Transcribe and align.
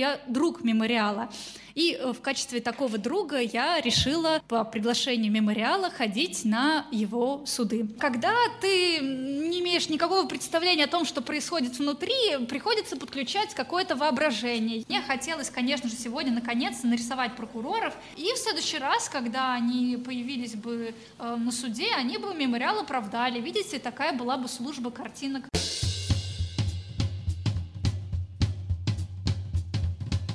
Я 0.00 0.20
друг 0.28 0.62
мемориала. 0.62 1.28
И 1.74 1.92
э, 1.92 2.12
в 2.12 2.20
качестве 2.20 2.60
такого 2.60 2.98
друга 2.98 3.40
я 3.40 3.80
решила 3.80 4.40
по 4.46 4.62
приглашению 4.62 5.32
мемориала 5.32 5.90
ходить 5.90 6.44
на 6.44 6.86
его 6.92 7.42
суды. 7.46 7.84
Когда 7.98 8.32
ты 8.60 9.00
не 9.00 9.58
имеешь 9.58 9.88
никакого 9.88 10.24
представления 10.28 10.84
о 10.84 10.86
том, 10.86 11.04
что 11.04 11.20
происходит 11.20 11.76
внутри, 11.80 12.14
приходится 12.48 12.96
подключать 12.96 13.54
какое-то 13.54 13.96
воображение. 13.96 14.84
Мне 14.88 15.02
хотелось, 15.02 15.50
конечно 15.50 15.88
же, 15.88 15.96
сегодня 15.96 16.30
наконец 16.30 16.84
нарисовать 16.84 17.34
прокуроров. 17.34 17.92
И 18.16 18.32
в 18.32 18.38
следующий 18.38 18.78
раз, 18.78 19.08
когда 19.08 19.54
они 19.54 19.96
появились 19.96 20.54
бы 20.54 20.94
э, 21.18 21.34
на 21.36 21.50
суде, 21.50 21.88
они 21.96 22.18
бы 22.18 22.32
мемориал 22.36 22.78
оправдали. 22.78 23.40
Видите, 23.40 23.80
такая 23.80 24.12
была 24.12 24.36
бы 24.36 24.46
служба 24.46 24.92
картинок. 24.92 25.48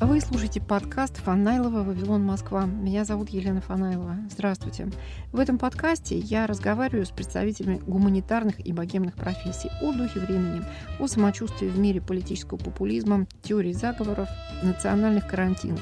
Вы 0.05 0.19
слушаете 0.19 0.59
подкаст 0.59 1.15
Фанайлова 1.15 1.81
«Вавилон, 1.83 2.25
Москва». 2.25 2.65
Меня 2.65 3.05
зовут 3.05 3.29
Елена 3.29 3.61
Фанайлова. 3.61 4.17
Здравствуйте. 4.29 4.89
В 5.31 5.39
этом 5.39 5.57
подкасте 5.57 6.17
я 6.17 6.45
разговариваю 6.45 7.05
с 7.05 7.09
представителями 7.09 7.77
гуманитарных 7.77 8.59
и 8.67 8.73
богемных 8.73 9.15
профессий 9.15 9.71
о 9.81 9.93
духе 9.93 10.19
времени, 10.19 10.61
о 10.99 11.07
самочувствии 11.07 11.67
в 11.69 11.79
мире 11.79 12.01
политического 12.01 12.57
популизма, 12.57 13.27
теории 13.43 13.71
заговоров, 13.71 14.27
национальных 14.61 15.25
карантинов. 15.25 15.81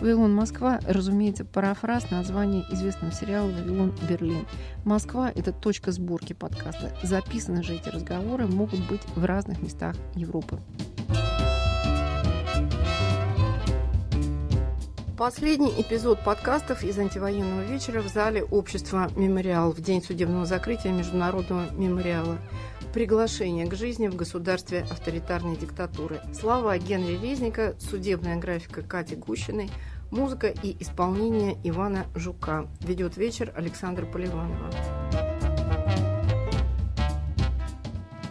«Вавилон, 0.00 0.32
Москва» 0.32 0.78
разумеется, 0.86 1.44
парафраз 1.44 2.08
названия 2.12 2.64
известного 2.70 3.12
сериала 3.12 3.50
«Вавилон, 3.50 3.92
Берлин». 4.08 4.46
Москва– 4.84 5.32
это 5.34 5.50
точка 5.50 5.90
сборки 5.90 6.34
подкаста. 6.34 6.96
Записаны 7.02 7.64
же 7.64 7.74
эти 7.74 7.88
разговоры 7.88 8.46
могут 8.46 8.86
быть 8.86 9.02
в 9.16 9.24
разных 9.24 9.60
местах 9.60 9.96
Европы. 10.14 10.60
Последний 15.16 15.72
эпизод 15.80 16.22
подкастов 16.22 16.84
из 16.84 16.98
антивоенного 16.98 17.62
вечера 17.62 18.02
в 18.02 18.08
зале 18.08 18.44
общества 18.44 19.10
«Мемориал» 19.16 19.72
в 19.72 19.80
день 19.80 20.02
судебного 20.02 20.44
закрытия 20.44 20.92
Международного 20.92 21.70
мемориала. 21.72 22.36
Приглашение 22.92 23.66
к 23.66 23.74
жизни 23.74 24.08
в 24.08 24.14
государстве 24.14 24.80
авторитарной 24.90 25.56
диктатуры. 25.56 26.20
Слава 26.38 26.76
Генри 26.76 27.16
Резника, 27.16 27.74
судебная 27.78 28.36
графика 28.36 28.82
Кати 28.82 29.16
Гущиной, 29.16 29.70
музыка 30.10 30.48
и 30.48 30.76
исполнение 30.80 31.56
Ивана 31.64 32.04
Жука. 32.14 32.66
Ведет 32.80 33.16
вечер 33.16 33.54
Александра 33.56 34.04
Поливанова. 34.04 34.70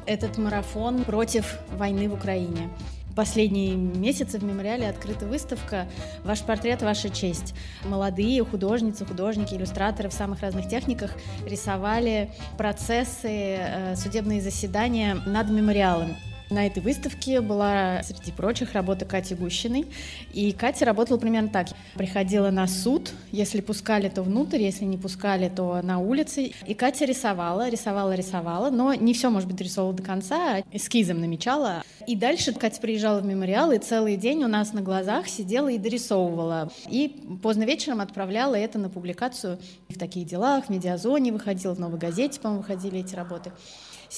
Этот 0.05 0.37
марафон 0.37 1.03
против 1.03 1.57
войны 1.71 2.07
в 2.07 2.13
Украине 2.13 2.69
последние 3.15 3.75
месяцы 3.75 4.37
в 4.37 4.43
мемориале 4.43 4.89
открыта 4.89 5.25
выставка 5.25 5.87
«Ваш 6.23 6.41
портрет, 6.41 6.81
ваша 6.81 7.09
честь». 7.09 7.53
Молодые 7.85 8.43
художницы, 8.43 9.05
художники, 9.05 9.55
иллюстраторы 9.55 10.09
в 10.09 10.13
самых 10.13 10.41
разных 10.41 10.67
техниках 10.67 11.11
рисовали 11.45 12.31
процессы, 12.57 13.57
э, 13.59 13.95
судебные 13.95 14.41
заседания 14.41 15.15
над 15.25 15.49
мемориалом. 15.49 16.15
На 16.49 16.67
этой 16.67 16.81
выставке 16.83 17.41
была, 17.41 18.03
среди 18.03 18.31
прочих, 18.31 18.73
работа 18.73 19.05
Кати 19.05 19.33
Гущиной. 19.33 19.87
И 20.31 20.51
Катя 20.51 20.85
работала 20.85 21.17
примерно 21.17 21.49
так. 21.49 21.69
Приходила 21.95 22.51
на 22.51 22.67
суд, 22.67 23.11
если 23.31 23.61
пускали, 23.61 24.09
то 24.09 24.21
внутрь, 24.21 24.61
если 24.61 24.85
не 24.85 24.97
пускали, 24.97 25.49
то 25.49 25.81
на 25.81 25.97
улице. 25.97 26.51
И 26.67 26.73
Катя 26.75 27.05
рисовала, 27.05 27.67
рисовала, 27.67 28.13
рисовала, 28.13 28.69
но 28.69 28.93
не 28.93 29.13
все, 29.15 29.31
может 29.31 29.49
быть, 29.49 29.59
рисовала 29.59 29.93
до 29.93 30.03
конца, 30.03 30.57
а 30.57 30.63
эскизом 30.71 31.19
намечала. 31.19 31.83
И 32.05 32.15
дальше 32.15 32.53
Катя 32.53 32.79
приезжала 32.79 33.21
в 33.21 33.25
мемориал 33.25 33.71
и 33.71 33.79
целый 33.79 34.15
день 34.15 34.43
у 34.43 34.47
нас 34.47 34.71
на 34.73 34.81
глазах 34.81 35.27
сидела 35.27 35.69
и 35.69 35.79
дорисовывала. 35.79 36.71
И 36.87 37.07
поздно 37.41 37.63
вечером 37.63 38.01
отправляла 38.01 38.53
это 38.53 38.77
на 38.77 38.89
публикацию 38.89 39.57
в 39.89 39.97
таких 39.97 40.27
делах, 40.27 40.65
в 40.65 40.69
медиазоне 40.69 41.31
выходила, 41.31 41.73
в 41.73 41.79
новой 41.79 41.97
газете, 41.97 42.39
по-моему, 42.39 42.61
выходили 42.61 42.99
эти 42.99 43.15
работы. 43.15 43.51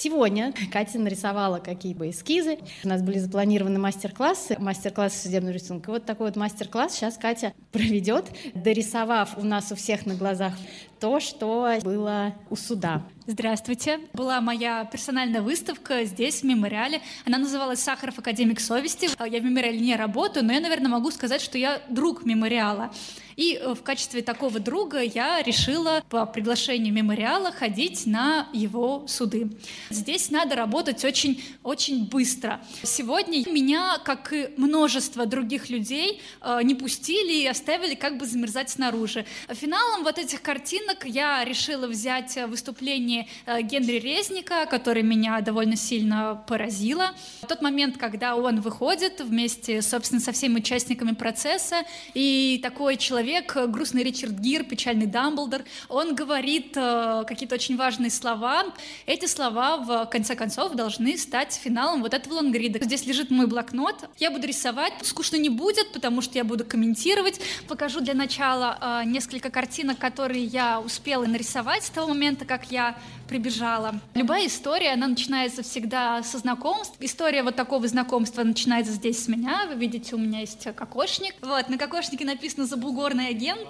Сегодня 0.00 0.54
Катя 0.72 1.00
нарисовала 1.00 1.58
какие-то 1.58 2.08
эскизы. 2.08 2.58
У 2.84 2.88
нас 2.88 3.02
были 3.02 3.18
запланированы 3.18 3.80
мастер-классы, 3.80 4.54
мастер-классы 4.60 5.24
судебного 5.24 5.54
рисунка. 5.54 5.90
вот 5.90 6.04
такой 6.04 6.28
вот 6.28 6.36
мастер-класс 6.36 6.94
сейчас 6.94 7.18
Катя 7.18 7.52
проведет, 7.72 8.26
дорисовав 8.54 9.36
у 9.36 9.44
нас 9.44 9.72
у 9.72 9.74
всех 9.74 10.06
на 10.06 10.14
глазах 10.14 10.54
то, 11.00 11.18
что 11.18 11.80
было 11.82 12.32
у 12.48 12.54
суда. 12.54 13.02
Здравствуйте. 13.30 14.00
Была 14.14 14.40
моя 14.40 14.86
персональная 14.86 15.42
выставка 15.42 16.06
здесь, 16.06 16.40
в 16.40 16.44
мемориале. 16.44 17.02
Она 17.26 17.36
называлась 17.36 17.80
«Сахаров 17.80 18.18
Академик 18.18 18.58
Совести». 18.58 19.10
Я 19.22 19.40
в 19.40 19.44
мемориале 19.44 19.78
не 19.78 19.96
работаю, 19.96 20.46
но 20.46 20.54
я, 20.54 20.60
наверное, 20.60 20.88
могу 20.88 21.10
сказать, 21.10 21.42
что 21.42 21.58
я 21.58 21.82
друг 21.90 22.24
мемориала. 22.24 22.90
И 23.38 23.54
э, 23.54 23.74
в 23.74 23.84
качестве 23.84 24.20
такого 24.20 24.58
друга 24.58 25.00
я 25.00 25.40
решила 25.42 26.02
по 26.08 26.26
приглашению 26.26 26.92
мемориала 26.92 27.52
ходить 27.52 28.04
на 28.04 28.48
его 28.52 29.06
суды. 29.06 29.50
Здесь 29.90 30.30
надо 30.30 30.56
работать 30.56 31.04
очень, 31.04 31.40
очень 31.62 32.08
быстро. 32.08 32.60
Сегодня 32.82 33.48
меня, 33.48 33.98
как 34.04 34.32
и 34.32 34.48
множество 34.56 35.24
других 35.24 35.70
людей, 35.70 36.20
э, 36.40 36.60
не 36.64 36.74
пустили 36.74 37.42
и 37.42 37.46
оставили 37.46 37.94
как 37.94 38.18
бы 38.18 38.26
замерзать 38.26 38.70
снаружи. 38.70 39.24
Финалом 39.48 40.02
вот 40.02 40.18
этих 40.18 40.42
картинок 40.42 41.04
я 41.04 41.44
решила 41.44 41.86
взять 41.86 42.36
выступление 42.48 43.17
э, 43.46 43.62
Генри 43.62 43.98
Резника, 43.98 44.66
который 44.66 45.02
меня 45.02 45.40
довольно 45.40 45.76
сильно 45.76 46.42
поразило. 46.46 47.14
В 47.42 47.46
тот 47.46 47.62
момент, 47.62 47.96
когда 47.96 48.36
он 48.36 48.60
выходит 48.60 49.20
вместе, 49.20 49.82
собственно, 49.82 50.20
со 50.20 50.32
всеми 50.32 50.58
участниками 50.58 51.12
процесса, 51.12 51.82
и 52.14 52.60
такой 52.62 52.96
человек 52.96 53.56
э, 53.56 53.66
грустный 53.66 54.02
Ричард 54.02 54.34
Гир, 54.34 54.64
печальный 54.64 55.06
Дамблдор, 55.06 55.62
он 55.88 56.14
говорит 56.14 56.72
э, 56.76 57.24
какие-то 57.26 57.54
очень 57.54 57.76
важные 57.76 58.10
слова. 58.10 58.64
Эти 59.06 59.26
слова, 59.26 59.76
в 59.78 60.06
конце 60.06 60.34
концов, 60.34 60.74
должны 60.74 61.16
стать 61.16 61.54
финалом 61.54 62.02
вот 62.02 62.14
этого 62.14 62.34
лонгрида. 62.34 62.84
Здесь 62.84 63.06
лежит 63.06 63.30
мой 63.30 63.46
блокнот. 63.46 64.08
Я 64.18 64.30
буду 64.30 64.46
рисовать. 64.46 64.92
Скучно 65.02 65.36
не 65.36 65.48
будет, 65.48 65.92
потому 65.92 66.20
что 66.22 66.38
я 66.38 66.44
буду 66.44 66.64
комментировать. 66.64 67.40
Покажу 67.66 68.00
для 68.00 68.14
начала 68.14 69.02
несколько 69.04 69.50
картинок, 69.50 69.98
которые 69.98 70.44
я 70.44 70.80
успела 70.80 71.26
нарисовать 71.26 71.84
с 71.84 71.90
того 71.90 72.08
момента, 72.08 72.44
как 72.44 72.70
я 72.70 72.98
прибежала. 73.28 73.94
Любая 74.14 74.46
история, 74.46 74.92
она 74.92 75.06
начинается 75.06 75.62
всегда 75.62 76.22
со 76.22 76.38
знакомств. 76.38 76.96
История 77.00 77.42
вот 77.42 77.56
такого 77.56 77.86
знакомства 77.88 78.42
начинается 78.42 78.92
здесь 78.92 79.24
с 79.24 79.28
меня. 79.28 79.66
Вы 79.68 79.74
видите, 79.74 80.14
у 80.14 80.18
меня 80.18 80.40
есть 80.40 80.64
кокошник. 80.74 81.34
Вот, 81.42 81.68
на 81.68 81.78
кокошнике 81.78 82.24
написано 82.24 82.66
«Забугорный 82.66 83.28
агент». 83.28 83.68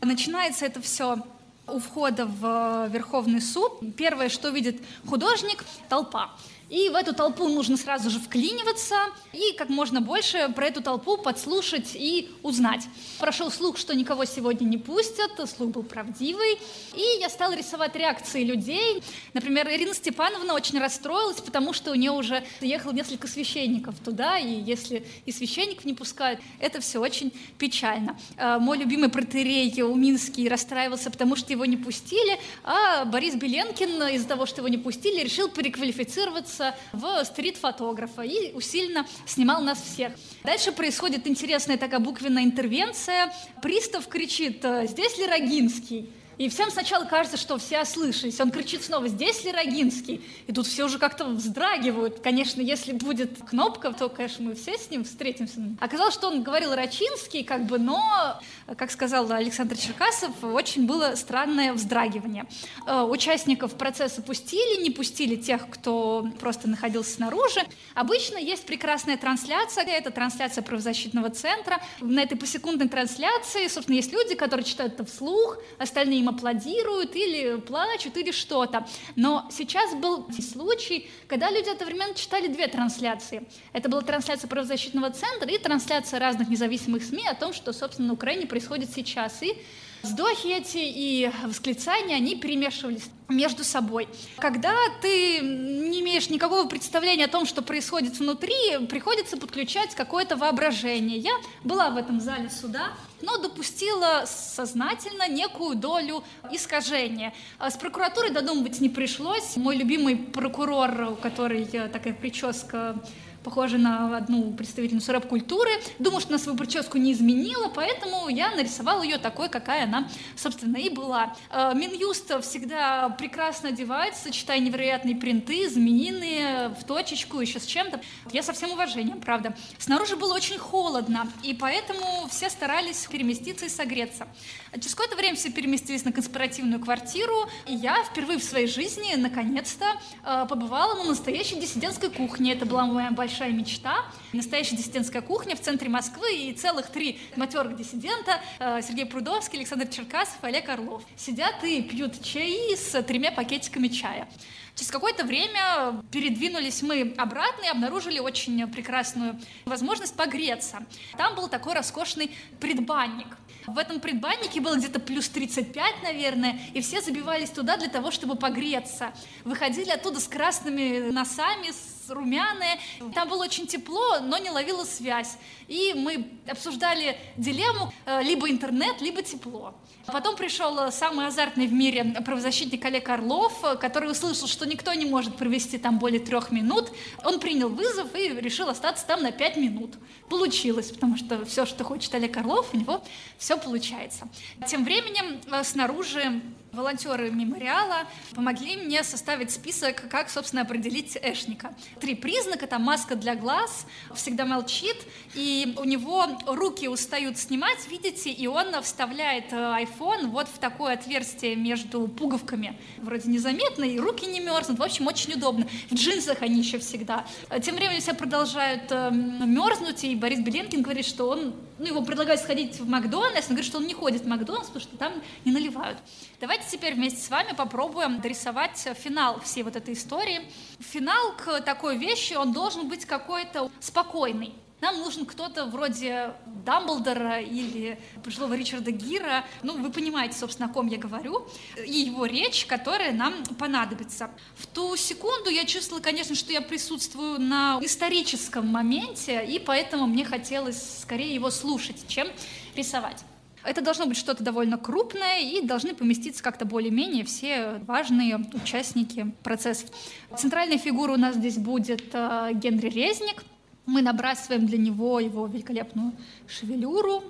Начинается 0.00 0.66
это 0.66 0.80
все 0.80 1.18
у 1.66 1.78
входа 1.78 2.26
в 2.26 2.88
Верховный 2.88 3.40
суд. 3.40 3.72
Первое, 3.96 4.28
что 4.28 4.50
видит 4.50 4.82
художник– 5.06 5.64
толпа. 5.88 6.30
И 6.70 6.88
в 6.88 6.94
эту 6.94 7.14
толпу 7.14 7.48
нужно 7.48 7.76
сразу 7.76 8.10
же 8.10 8.18
вклиниваться 8.18 8.96
и 9.32 9.54
как 9.56 9.68
можно 9.68 10.00
больше 10.00 10.48
про 10.54 10.66
эту 10.66 10.82
толпу 10.82 11.18
подслушать 11.18 11.90
и 11.94 12.30
узнать. 12.42 12.82
Прошел 13.18 13.50
слух, 13.50 13.76
что 13.76 13.94
никого 13.94 14.24
сегодня 14.24 14.64
не 14.64 14.78
пустят, 14.78 15.32
слух 15.48 15.70
был 15.70 15.82
правдивый. 15.82 16.58
И 16.94 17.20
я 17.20 17.28
стала 17.28 17.54
рисовать 17.54 17.94
реакции 17.96 18.44
людей. 18.44 19.02
Например, 19.34 19.68
Ирина 19.68 19.94
Степановна 19.94 20.54
очень 20.54 20.78
расстроилась, 20.78 21.40
потому 21.40 21.72
что 21.72 21.90
у 21.90 21.94
нее 21.94 22.12
уже 22.12 22.44
ехало 22.60 22.92
несколько 22.92 23.28
священников 23.28 23.96
туда, 24.04 24.38
и 24.38 24.60
если 24.60 25.06
и 25.26 25.32
священников 25.32 25.84
не 25.84 25.94
пускают, 25.94 26.40
это 26.60 26.80
все 26.80 27.00
очень 27.00 27.32
печально. 27.58 28.18
А, 28.36 28.58
мой 28.58 28.78
любимый 28.78 29.10
протерей 29.10 29.82
Уминский 29.82 30.48
расстраивался, 30.48 31.10
потому 31.10 31.36
что 31.36 31.52
его 31.52 31.64
не 31.64 31.76
пустили, 31.76 32.38
а 32.62 33.04
Борис 33.04 33.34
Беленкин 33.34 34.02
из-за 34.14 34.28
того, 34.28 34.46
что 34.46 34.60
его 34.60 34.68
не 34.68 34.78
пустили, 34.78 35.22
решил 35.22 35.48
переквалифицироваться 35.48 36.53
превратился 36.54 36.74
в 36.92 37.24
стрит-фотографа 37.24 38.22
и 38.22 38.52
усиленно 38.52 39.06
снимал 39.26 39.62
нас 39.62 39.80
всех. 39.80 40.12
Дальше 40.44 40.72
происходит 40.72 41.26
интересная 41.26 41.76
такая 41.76 42.00
буквенная 42.00 42.44
интервенция. 42.44 43.32
Пристав 43.62 44.06
кричит 44.06 44.64
«Здесь 44.84 45.18
ли 45.18 45.26
Рогинский?» 45.26 46.10
И 46.38 46.48
всем 46.48 46.70
сначала 46.70 47.04
кажется, 47.04 47.36
что 47.36 47.58
все 47.58 47.80
ослышались. 47.82 48.40
Он 48.40 48.50
кричит 48.50 48.82
снова, 48.82 49.08
здесь 49.08 49.44
ли 49.44 49.52
Рогинский? 49.52 50.24
И 50.46 50.52
тут 50.52 50.66
все 50.66 50.84
уже 50.84 50.98
как-то 50.98 51.26
вздрагивают. 51.26 52.20
Конечно, 52.20 52.60
если 52.60 52.92
будет 52.92 53.38
кнопка, 53.48 53.92
то, 53.92 54.08
конечно, 54.08 54.44
мы 54.44 54.54
все 54.54 54.76
с 54.76 54.90
ним 54.90 55.04
встретимся. 55.04 55.60
Оказалось, 55.80 56.14
что 56.14 56.28
он 56.28 56.42
говорил 56.42 56.74
Рачинский, 56.74 57.44
как 57.44 57.66
бы, 57.66 57.78
но, 57.78 58.40
как 58.76 58.90
сказал 58.90 59.30
Александр 59.30 59.76
Черкасов, 59.76 60.32
очень 60.42 60.86
было 60.86 61.14
странное 61.14 61.72
вздрагивание. 61.72 62.46
Э, 62.86 63.02
участников 63.02 63.74
процесса 63.74 64.22
пустили, 64.22 64.82
не 64.82 64.90
пустили 64.90 65.36
тех, 65.36 65.68
кто 65.68 66.26
просто 66.40 66.68
находился 66.68 67.14
снаружи. 67.14 67.60
Обычно 67.94 68.38
есть 68.38 68.66
прекрасная 68.66 69.16
трансляция, 69.16 69.84
это 69.84 70.10
трансляция 70.10 70.62
правозащитного 70.62 71.30
центра. 71.30 71.80
На 72.00 72.22
этой 72.22 72.36
посекундной 72.36 72.88
трансляции, 72.88 73.68
собственно, 73.68 73.96
есть 73.96 74.12
люди, 74.12 74.34
которые 74.34 74.64
читают 74.64 74.94
это 74.94 75.04
вслух, 75.04 75.58
остальные 75.78 76.23
им 76.24 76.28
аплодируют 76.28 77.14
или 77.14 77.60
плачут 77.60 78.16
или 78.16 78.32
что-то. 78.32 78.86
Но 79.16 79.48
сейчас 79.50 79.94
был 79.94 80.26
случай, 80.32 81.08
когда 81.28 81.50
люди 81.50 81.68
одновременно 81.68 82.14
читали 82.14 82.48
две 82.48 82.66
трансляции. 82.66 83.46
Это 83.72 83.88
была 83.88 84.00
трансляция 84.00 84.48
правозащитного 84.48 85.10
центра 85.10 85.50
и 85.50 85.58
трансляция 85.58 86.18
разных 86.18 86.48
независимых 86.48 87.04
СМИ 87.04 87.28
о 87.28 87.34
том, 87.34 87.52
что, 87.52 87.72
собственно, 87.72 88.08
на 88.08 88.14
Украине 88.14 88.46
происходит 88.46 88.90
сейчас. 88.90 89.42
И 89.42 89.56
Вздохи 90.04 90.48
эти 90.48 90.76
и 90.76 91.30
восклицания, 91.44 92.16
они 92.16 92.36
перемешивались 92.36 93.08
между 93.30 93.64
собой. 93.64 94.06
Когда 94.36 94.74
ты 95.00 95.40
не 95.40 96.02
имеешь 96.02 96.28
никакого 96.28 96.68
представления 96.68 97.24
о 97.24 97.28
том, 97.28 97.46
что 97.46 97.62
происходит 97.62 98.18
внутри, 98.18 98.52
приходится 98.90 99.38
подключать 99.38 99.94
какое-то 99.94 100.36
воображение. 100.36 101.16
Я 101.16 101.32
была 101.64 101.88
в 101.88 101.96
этом 101.96 102.20
зале 102.20 102.50
суда, 102.50 102.88
но 103.22 103.38
допустила 103.38 104.24
сознательно 104.26 105.26
некую 105.26 105.74
долю 105.74 106.22
искажения. 106.52 107.32
А 107.58 107.70
с 107.70 107.78
прокуратурой 107.78 108.28
додумывать 108.28 108.82
не 108.82 108.90
пришлось. 108.90 109.56
Мой 109.56 109.74
любимый 109.76 110.16
прокурор, 110.16 111.12
у 111.12 111.16
которой 111.16 111.64
такая 111.64 112.12
прическа 112.12 113.02
похожа 113.44 113.78
на 113.78 114.16
одну 114.16 114.52
представительницу 114.52 115.12
рэп-культуры. 115.12 115.70
Думаю, 115.98 116.20
что 116.20 116.30
она 116.30 116.38
свою 116.38 116.58
прическу 116.58 116.98
не 116.98 117.12
изменила, 117.12 117.68
поэтому 117.68 118.28
я 118.28 118.50
нарисовала 118.50 119.02
ее 119.02 119.18
такой, 119.18 119.48
какая 119.48 119.84
она, 119.84 120.08
собственно, 120.34 120.78
и 120.78 120.88
была. 120.88 121.36
Э, 121.50 121.72
Минюст 121.74 122.32
всегда 122.42 123.10
прекрасно 123.10 123.68
одевается, 123.68 124.24
сочетая 124.24 124.58
невероятные 124.58 125.14
принты, 125.14 125.68
змеиные, 125.68 126.70
в 126.70 126.84
точечку, 126.84 127.38
еще 127.40 127.60
с 127.60 127.66
чем-то. 127.66 128.00
Я 128.32 128.42
со 128.42 128.52
всем 128.52 128.70
уважением, 128.70 129.20
правда. 129.20 129.54
Снаружи 129.78 130.16
было 130.16 130.34
очень 130.34 130.58
холодно, 130.58 131.28
и 131.42 131.54
поэтому 131.54 132.26
все 132.30 132.48
старались 132.48 133.06
переместиться 133.10 133.66
и 133.66 133.68
согреться. 133.68 134.26
Через 134.74 134.94
какое-то 134.94 135.16
время 135.16 135.36
все 135.36 135.50
переместились 135.50 136.04
на 136.04 136.12
конспиративную 136.12 136.80
квартиру, 136.80 137.48
и 137.66 137.74
я 137.74 138.02
впервые 138.02 138.40
в 138.40 138.44
своей 138.44 138.66
жизни, 138.66 139.14
наконец-то, 139.14 139.86
э, 140.24 140.46
побывала 140.48 140.94
на 140.94 141.04
настоящей 141.04 141.60
диссидентской 141.60 142.10
кухне. 142.10 142.54
Это 142.54 142.66
была 142.66 142.84
моя 142.86 143.12
большая 143.12 143.52
мечта. 143.52 144.04
Настоящая 144.34 144.74
диссидентская 144.76 145.22
кухня 145.22 145.54
в 145.54 145.60
центре 145.60 145.88
Москвы 145.88 146.34
и 146.34 146.52
целых 146.52 146.90
три 146.90 147.20
матерых 147.36 147.76
диссидента 147.76 148.40
э, 148.58 148.80
Сергей 148.82 149.06
Прудовский, 149.06 149.58
Александр 149.58 149.86
Черкасов 149.86 150.42
и 150.42 150.46
Олег 150.46 150.68
Орлов. 150.68 151.04
Сидят 151.16 151.62
и 151.62 151.80
пьют 151.82 152.20
чаи 152.20 152.74
с 152.74 153.00
тремя 153.04 153.30
пакетиками 153.30 153.86
чая. 153.86 154.28
Через 154.74 154.90
какое-то 154.90 155.24
время 155.24 156.02
передвинулись 156.10 156.82
мы 156.82 157.14
обратно 157.16 157.66
и 157.66 157.68
обнаружили 157.68 158.18
очень 158.18 158.66
прекрасную 158.66 159.40
возможность 159.66 160.16
погреться. 160.16 160.84
Там 161.16 161.36
был 161.36 161.48
такой 161.48 161.74
роскошный 161.74 162.32
предбанник. 162.58 163.28
В 163.68 163.78
этом 163.78 164.00
предбаннике 164.00 164.60
было 164.60 164.74
где-то 164.74 164.98
плюс 164.98 165.28
35, 165.28 166.02
наверное, 166.02 166.58
и 166.74 166.80
все 166.80 167.00
забивались 167.00 167.50
туда 167.50 167.76
для 167.76 167.88
того, 167.88 168.10
чтобы 168.10 168.34
погреться. 168.34 169.12
Выходили 169.44 169.90
оттуда 169.90 170.18
с 170.18 170.26
красными 170.26 171.10
носами, 171.10 171.70
с 171.70 171.93
румяные. 172.08 172.78
Там 173.14 173.28
было 173.28 173.44
очень 173.44 173.66
тепло, 173.66 174.20
но 174.20 174.38
не 174.38 174.50
ловила 174.50 174.84
связь. 174.84 175.36
И 175.68 175.94
мы 175.94 176.26
обсуждали 176.48 177.16
дилемму 177.36 177.92
э, 178.06 178.22
либо 178.22 178.50
интернет, 178.50 179.00
либо 179.00 179.22
тепло. 179.22 179.74
Потом 180.06 180.36
пришел 180.36 180.92
самый 180.92 181.26
азартный 181.26 181.66
в 181.66 181.72
мире 181.72 182.04
правозащитник 182.24 182.84
Олег 182.84 183.08
Орлов, 183.08 183.58
который 183.80 184.10
услышал, 184.10 184.46
что 184.46 184.66
никто 184.66 184.92
не 184.92 185.06
может 185.06 185.36
провести 185.36 185.78
там 185.78 185.98
более 185.98 186.20
трех 186.20 186.50
минут. 186.50 186.90
Он 187.24 187.40
принял 187.40 187.68
вызов 187.68 188.14
и 188.14 188.28
решил 188.28 188.68
остаться 188.68 189.06
там 189.06 189.22
на 189.22 189.32
пять 189.32 189.56
минут. 189.56 189.94
Получилось, 190.28 190.90
потому 190.90 191.16
что 191.16 191.44
все, 191.46 191.64
что 191.64 191.84
хочет 191.84 192.14
Олег 192.14 192.36
Орлов, 192.36 192.74
у 192.74 192.76
него 192.76 193.02
все 193.38 193.56
получается. 193.56 194.28
Тем 194.66 194.84
временем 194.84 195.40
э, 195.50 195.64
снаружи 195.64 196.42
волонтеры 196.74 197.30
мемориала 197.30 198.06
помогли 198.34 198.76
мне 198.76 199.02
составить 199.02 199.50
список, 199.50 200.08
как, 200.08 200.30
собственно, 200.30 200.62
определить 200.62 201.16
эшника. 201.20 201.74
Три 202.00 202.14
признака, 202.14 202.66
там 202.66 202.82
маска 202.82 203.16
для 203.16 203.34
глаз, 203.34 203.86
всегда 204.14 204.44
молчит, 204.44 204.96
и 205.34 205.74
у 205.78 205.84
него 205.84 206.26
руки 206.46 206.88
устают 206.88 207.38
снимать, 207.38 207.88
видите, 207.88 208.30
и 208.30 208.46
он 208.46 208.80
вставляет 208.82 209.52
э, 209.52 209.56
iPhone 209.56 210.28
вот 210.28 210.48
в 210.48 210.58
такое 210.58 210.94
отверстие 210.94 211.56
между 211.56 212.08
пуговками. 212.08 212.78
Вроде 212.98 213.28
незаметно, 213.30 213.84
и 213.84 213.98
руки 213.98 214.26
не 214.26 214.40
мерзнут, 214.40 214.78
в 214.78 214.82
общем, 214.82 215.06
очень 215.06 215.34
удобно. 215.34 215.66
В 215.90 215.94
джинсах 215.94 216.42
они 216.42 216.60
еще 216.60 216.78
всегда. 216.78 217.24
Тем 217.62 217.76
временем 217.76 218.00
все 218.00 218.14
продолжают 218.14 218.90
э, 218.90 219.10
мерзнуть, 219.10 220.04
и 220.04 220.14
Борис 220.14 220.40
Беленкин 220.40 220.82
говорит, 220.82 221.06
что 221.06 221.28
он, 221.28 221.54
ну, 221.78 221.86
его 221.86 222.02
предлагают 222.02 222.40
сходить 222.40 222.78
в 222.78 222.88
Макдональдс, 222.88 223.48
он 223.48 223.56
говорит, 223.56 223.66
что 223.66 223.78
он 223.78 223.86
не 223.86 223.94
ходит 223.94 224.22
в 224.22 224.28
Макдональдс, 224.28 224.68
потому 224.68 224.82
что 224.82 224.96
там 224.96 225.12
не 225.44 225.52
наливают. 225.52 225.98
Давайте 226.40 226.64
теперь 226.70 226.94
вместе 226.94 227.20
с 227.20 227.28
вами 227.30 227.54
попробуем 227.54 228.20
дорисовать 228.20 228.88
финал 228.94 229.40
всей 229.40 229.62
вот 229.62 229.76
этой 229.76 229.94
истории. 229.94 230.42
Финал 230.78 231.32
к 231.36 231.60
такой 231.62 231.96
вещи, 231.96 232.34
он 232.34 232.52
должен 232.52 232.88
быть 232.88 233.04
какой-то 233.04 233.70
спокойный. 233.80 234.54
Нам 234.80 234.98
нужен 234.98 235.24
кто-то 235.24 235.66
вроде 235.66 236.34
Дамблдора 236.64 237.40
или 237.40 237.98
пожилого 238.22 238.54
Ричарда 238.54 238.90
Гира. 238.90 239.44
Ну, 239.62 239.80
вы 239.80 239.90
понимаете, 239.90 240.36
собственно, 240.36 240.68
о 240.68 240.72
ком 240.72 240.88
я 240.88 240.98
говорю. 240.98 241.46
И 241.86 242.00
его 242.00 242.26
речь, 242.26 242.66
которая 242.66 243.12
нам 243.12 243.44
понадобится. 243.58 244.30
В 244.56 244.66
ту 244.66 244.96
секунду 244.96 245.48
я 245.48 245.64
чувствовала, 245.64 246.02
конечно, 246.02 246.34
что 246.34 246.52
я 246.52 246.60
присутствую 246.60 247.40
на 247.40 247.78
историческом 247.82 248.66
моменте, 248.66 249.44
и 249.46 249.58
поэтому 249.58 250.06
мне 250.06 250.24
хотелось 250.24 251.00
скорее 251.00 251.34
его 251.34 251.50
слушать, 251.50 252.04
чем 252.08 252.28
рисовать. 252.74 253.24
Это 253.64 253.80
должно 253.80 254.04
быть 254.04 254.18
что-то 254.18 254.44
довольно 254.44 254.76
крупное 254.76 255.40
и 255.40 255.62
должны 255.62 255.94
поместиться 255.94 256.42
как-то 256.42 256.66
более-менее 256.66 257.24
все 257.24 257.80
важные 257.86 258.44
участники 258.52 259.32
процессов. 259.42 259.88
Центральной 260.36 260.76
фигурой 260.76 261.16
у 261.16 261.20
нас 261.20 261.36
здесь 261.36 261.56
будет 261.56 262.10
э, 262.12 262.50
Генри 262.52 262.90
Резник. 262.90 263.42
Мы 263.86 264.02
набрасываем 264.02 264.66
для 264.66 264.78
него 264.78 265.20
его 265.20 265.46
великолепную 265.46 266.12
шевелюру, 266.46 267.22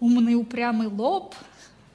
умный 0.00 0.34
упрямый 0.34 0.88
лоб, 0.88 1.34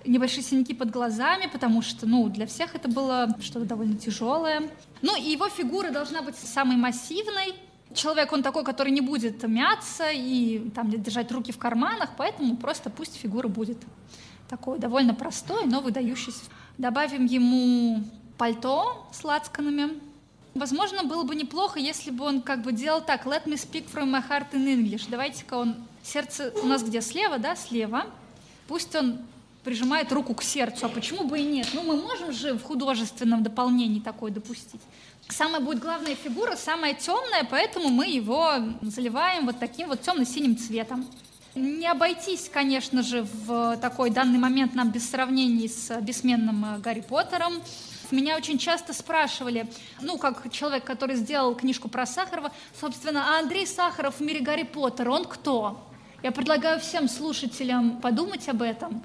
небольшие 0.05 0.43
синяки 0.43 0.73
под 0.73 0.89
глазами, 0.89 1.49
потому 1.51 1.81
что, 1.81 2.07
ну, 2.07 2.27
для 2.29 2.47
всех 2.47 2.75
это 2.75 2.87
было 2.87 3.35
что-то 3.41 3.65
довольно 3.65 3.97
тяжелое. 3.97 4.69
Ну, 5.01 5.15
и 5.15 5.29
его 5.29 5.47
фигура 5.49 5.91
должна 5.91 6.21
быть 6.21 6.35
самой 6.35 6.77
массивной, 6.77 7.53
человек, 7.93 8.31
он 8.31 8.43
такой, 8.43 8.63
который 8.63 8.91
не 8.91 9.01
будет 9.01 9.43
мяться 9.43 10.09
и 10.11 10.69
там 10.75 10.89
держать 10.89 11.31
руки 11.31 11.51
в 11.51 11.57
карманах, 11.57 12.11
поэтому 12.17 12.57
просто 12.57 12.89
пусть 12.89 13.15
фигура 13.15 13.47
будет 13.47 13.77
такой 14.47 14.79
довольно 14.79 15.13
простой, 15.13 15.65
но 15.65 15.81
выдающийся. 15.81 16.45
Добавим 16.77 17.25
ему 17.25 18.03
пальто 18.37 19.07
с 19.11 19.23
лацканами. 19.23 19.99
Возможно, 20.59 21.05
было 21.05 21.23
бы 21.23 21.35
неплохо, 21.35 21.79
если 21.79 22.11
бы 22.11 22.25
он 22.25 22.41
как 22.41 22.63
бы 22.63 22.73
делал 22.73 22.99
так, 22.99 23.25
let 23.25 23.45
me 23.45 23.53
speak 23.53 23.85
from 23.89 24.11
my 24.11 24.21
heart 24.21 24.47
in 24.51 24.65
English. 24.67 25.05
Давайте-ка 25.07 25.53
он, 25.53 25.77
сердце 26.03 26.51
у 26.61 26.65
нас 26.65 26.83
где, 26.83 26.99
слева, 26.99 27.37
да, 27.37 27.55
слева. 27.55 28.07
Пусть 28.67 28.93
он 28.93 29.19
прижимает 29.63 30.11
руку 30.11 30.35
к 30.35 30.43
сердцу, 30.43 30.87
а 30.87 30.89
почему 30.89 31.23
бы 31.23 31.39
и 31.39 31.43
нет? 31.43 31.69
Ну, 31.73 31.83
мы 31.83 31.95
можем 31.95 32.33
же 32.33 32.55
в 32.55 32.63
художественном 32.63 33.41
дополнении 33.41 34.01
такое 34.01 34.33
допустить. 34.33 34.81
Самая 35.29 35.61
будет 35.61 35.79
главная 35.79 36.15
фигура, 36.15 36.57
самая 36.57 36.93
темная, 36.93 37.47
поэтому 37.49 37.87
мы 37.87 38.07
его 38.07 38.55
заливаем 38.81 39.45
вот 39.45 39.59
таким 39.59 39.87
вот 39.87 40.01
темно-синим 40.01 40.57
цветом. 40.57 41.07
Не 41.55 41.87
обойтись, 41.87 42.49
конечно 42.51 43.01
же, 43.01 43.25
в 43.45 43.77
такой 43.77 44.09
данный 44.09 44.39
момент 44.39 44.75
нам 44.75 44.91
без 44.91 45.09
сравнений 45.09 45.69
с 45.69 45.89
бессменным 46.01 46.65
э, 46.65 46.79
Гарри 46.79 47.01
Поттером. 47.01 47.61
Меня 48.11 48.37
очень 48.37 48.57
часто 48.57 48.93
спрашивали, 48.93 49.67
ну, 50.01 50.17
как 50.17 50.51
человек, 50.51 50.83
который 50.83 51.15
сделал 51.15 51.53
книжку 51.53 51.89
про 51.89 52.05
Сахарова, 52.05 52.51
собственно, 52.79 53.35
а 53.35 53.39
Андрей 53.39 53.67
Сахаров 53.67 54.15
в 54.15 54.21
мире 54.21 54.39
Гарри 54.39 54.63
Поттера, 54.63 55.11
он 55.11 55.25
кто? 55.25 55.79
Я 56.23 56.31
предлагаю 56.31 56.79
всем 56.79 57.07
слушателям 57.07 58.01
подумать 58.01 58.49
об 58.49 58.61
этом. 58.61 59.03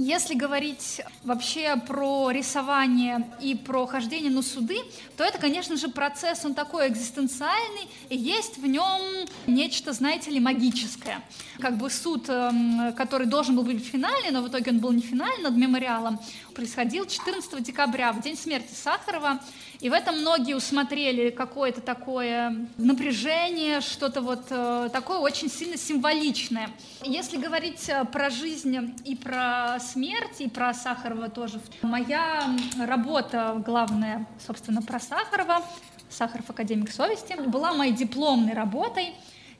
Если 0.00 0.34
говорить 0.34 1.00
вообще 1.24 1.74
про 1.74 2.30
рисование 2.30 3.28
и 3.40 3.56
про 3.56 3.84
хождение 3.84 4.30
на 4.30 4.42
суды, 4.42 4.78
то 5.16 5.24
это, 5.24 5.38
конечно 5.38 5.76
же, 5.76 5.88
процесс, 5.88 6.44
он 6.44 6.54
такой 6.54 6.86
экзистенциальный, 6.86 7.88
и 8.08 8.16
есть 8.16 8.58
в 8.58 8.66
нем 8.66 9.26
нечто, 9.48 9.92
знаете 9.92 10.30
ли, 10.30 10.38
магическое. 10.38 11.20
Как 11.58 11.78
бы 11.78 11.90
суд, 11.90 12.28
эм, 12.28 12.92
который 12.92 13.26
должен 13.26 13.56
был 13.56 13.64
быть 13.64 13.84
финальный, 13.84 14.30
но 14.30 14.42
в 14.42 14.48
итоге 14.48 14.70
он 14.70 14.78
был 14.78 14.92
не 14.92 15.02
финальный 15.02 15.42
над 15.42 15.56
мемориалом, 15.56 16.20
происходил 16.54 17.04
14 17.04 17.60
декабря, 17.60 18.12
в 18.12 18.22
день 18.22 18.36
смерти 18.36 18.74
Сахарова, 18.74 19.40
и 19.80 19.90
в 19.90 19.92
этом 19.92 20.20
многие 20.20 20.54
усмотрели 20.54 21.30
какое-то 21.30 21.80
такое 21.80 22.68
напряжение, 22.78 23.80
что-то 23.80 24.20
вот 24.22 24.46
э, 24.50 24.90
такое 24.92 25.18
очень 25.18 25.48
сильно 25.48 25.76
символичное. 25.76 26.70
Если 27.04 27.36
говорить 27.36 27.88
э, 27.88 28.04
про 28.04 28.28
жизнь 28.28 28.96
и 29.04 29.14
про 29.14 29.78
смерть, 29.92 30.40
и 30.40 30.48
про 30.48 30.74
Сахарова 30.74 31.28
тоже, 31.28 31.60
моя 31.82 32.56
работа 32.78 33.62
главная, 33.64 34.26
собственно, 34.46 34.82
про 34.82 35.00
Сахарова, 35.00 35.62
Сахаров 36.10 36.48
академик 36.50 36.90
совести, 36.90 37.34
была 37.48 37.72
моей 37.72 37.92
дипломной 37.92 38.54
работой, 38.54 39.14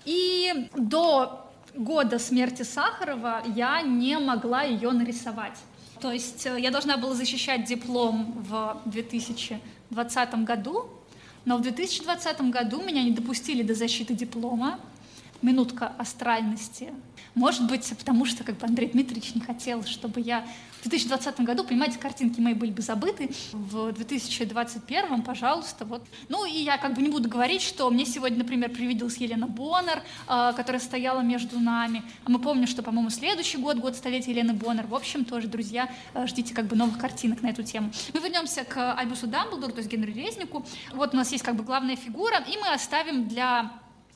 и 0.05 0.69
до 0.77 1.51
года 1.75 2.19
смерти 2.19 2.63
Сахарова 2.63 3.43
я 3.55 3.83
не 3.83 4.19
могла 4.19 4.63
ее 4.63 4.91
нарисовать. 4.91 5.59
То 6.01 6.13
есть 6.13 6.47
э, 6.47 6.61
я 6.61 6.71
должна 6.71 6.97
была 6.97 7.15
защищать 7.15 7.65
диплом 7.65 8.45
в 8.49 8.81
2020 8.87 10.35
году, 10.45 10.89
но 11.45 11.57
в 11.57 11.63
2020 11.63 12.41
году 12.51 12.83
меня 12.83 13.03
не 13.03 13.13
допустили 13.13 13.63
до 13.63 13.75
защиты 13.75 14.15
диплома. 14.15 14.79
Минутка 15.43 15.93
астральности. 15.99 16.93
Может 17.35 17.69
быть, 17.69 17.89
потому 17.97 18.25
что 18.25 18.45
как 18.45 18.57
бы 18.59 18.67
Андрей 18.67 18.89
Дмитриевич 18.89 19.35
не 19.35 19.41
хотел, 19.41 19.85
чтобы 19.85 20.21
я 20.21 20.45
в 20.79 20.83
2020 20.83 21.41
году, 21.41 21.65
понимаете, 21.65 21.99
картинки 21.99 22.41
мои 22.41 22.55
были 22.55 22.71
бы 22.71 22.83
забыты. 22.83 23.31
В 23.53 23.93
2021, 23.93 25.23
пожалуйста, 25.23 25.85
вот. 25.85 26.07
Ну 26.29 26.45
и 26.45 26.53
я 26.53 26.79
как 26.79 26.95
бы 26.95 27.03
не 27.03 27.09
буду 27.09 27.29
говорить, 27.29 27.63
что 27.63 27.91
мне 27.91 28.07
сегодня, 28.07 28.39
например, 28.39 28.71
привиделась 28.71 29.17
Елена 29.17 29.47
Боннер, 29.47 30.03
э, 30.29 30.53
которая 30.57 30.81
стояла 30.81 31.21
между 31.21 31.59
нами. 31.59 32.03
А 32.25 32.31
мы 32.31 32.39
помним, 32.39 32.67
что, 32.67 32.83
по-моему, 32.83 33.11
следующий 33.11 33.59
год, 33.59 33.79
год 33.79 33.97
столетия 33.97 34.31
Елены 34.31 34.55
Боннер. 34.55 34.87
В 34.87 34.95
общем, 34.95 35.25
тоже, 35.25 35.49
друзья, 35.49 35.91
э, 36.15 36.27
ждите 36.27 36.55
как 36.55 36.67
бы 36.67 36.77
новых 36.77 36.99
картинок 36.99 37.43
на 37.43 37.49
эту 37.49 37.65
тему. 37.65 37.91
Мы 38.15 38.21
вернемся 38.21 38.65
к 38.65 38.95
Альбусу 38.95 39.27
Дамблдору, 39.27 39.73
то 39.73 39.79
есть 39.79 39.91
Генри 39.91 40.13
Резнику. 40.13 40.65
Вот 40.93 41.13
у 41.13 41.17
нас 41.17 41.33
есть 41.33 41.43
как 41.43 41.57
бы 41.57 41.65
главная 41.65 41.97
фигура, 41.97 42.39
и 42.39 42.57
мы 42.57 42.73
оставим 42.73 43.27
для 43.27 43.73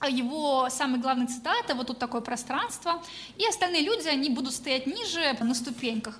его 0.08 0.68
самый 0.70 1.00
главный 1.00 1.26
цитата, 1.26 1.74
вот 1.74 1.88
тут 1.88 1.98
такое 1.98 2.20
пространство, 2.20 3.02
и 3.36 3.46
остальные 3.46 3.82
люди, 3.82 4.08
они 4.08 4.30
будут 4.30 4.54
стоять 4.54 4.86
ниже 4.86 5.36
на 5.40 5.54
ступеньках 5.54 6.18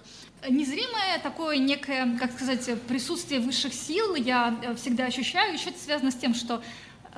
незримое 0.49 1.21
такое 1.23 1.59
некое, 1.59 2.19
как 2.19 2.33
сказать, 2.33 2.69
присутствие 2.89 3.41
высших 3.41 3.73
сил 3.73 4.15
я 4.15 4.59
э, 4.63 4.75
всегда 4.75 5.05
ощущаю. 5.05 5.55
Еще 5.55 5.71
это 5.71 5.79
связано 5.79 6.11
с 6.11 6.17
тем, 6.17 6.35
что 6.35 6.63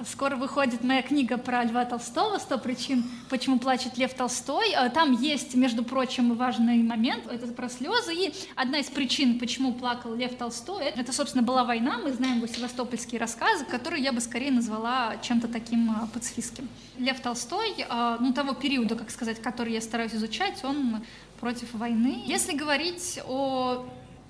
Скоро 0.02 0.34
выходит 0.34 0.82
моя 0.82 1.02
книга 1.02 1.38
про 1.38 1.62
Льва 1.62 1.84
Толстого 1.84 2.38
«100 2.38 2.60
причин, 2.60 3.04
почему 3.30 3.60
плачет 3.60 3.96
Лев 3.96 4.12
Толстой». 4.12 4.72
Э, 4.72 4.90
там 4.90 5.12
есть, 5.12 5.54
между 5.54 5.84
прочим, 5.84 6.34
важный 6.34 6.82
момент, 6.82 7.28
это 7.30 7.46
про 7.52 7.68
слезы. 7.68 8.12
И 8.12 8.34
одна 8.56 8.78
из 8.78 8.86
причин, 8.86 9.38
почему 9.38 9.72
плакал 9.72 10.12
Лев 10.14 10.34
Толстой, 10.36 10.86
это, 10.86 11.12
собственно, 11.12 11.44
была 11.44 11.62
война. 11.62 11.98
Мы 11.98 12.12
знаем 12.12 12.38
его 12.38 12.48
севастопольские 12.48 13.20
рассказы, 13.20 13.64
которые 13.66 14.02
я 14.02 14.12
бы 14.12 14.20
скорее 14.20 14.50
назвала 14.50 15.16
чем-то 15.22 15.46
таким 15.46 15.88
э, 15.92 16.08
пацифистским. 16.12 16.68
Лев 16.98 17.20
Толстой, 17.20 17.86
ну, 18.20 18.32
того 18.32 18.54
периода, 18.54 18.94
как 18.94 19.10
сказать, 19.10 19.40
который 19.42 19.72
я 19.72 19.80
стараюсь 19.80 20.14
изучать, 20.14 20.62
он 20.64 21.04
против 21.40 21.72
войны. 21.74 22.22
Если 22.26 22.56
говорить 22.56 23.20
о 23.26 23.84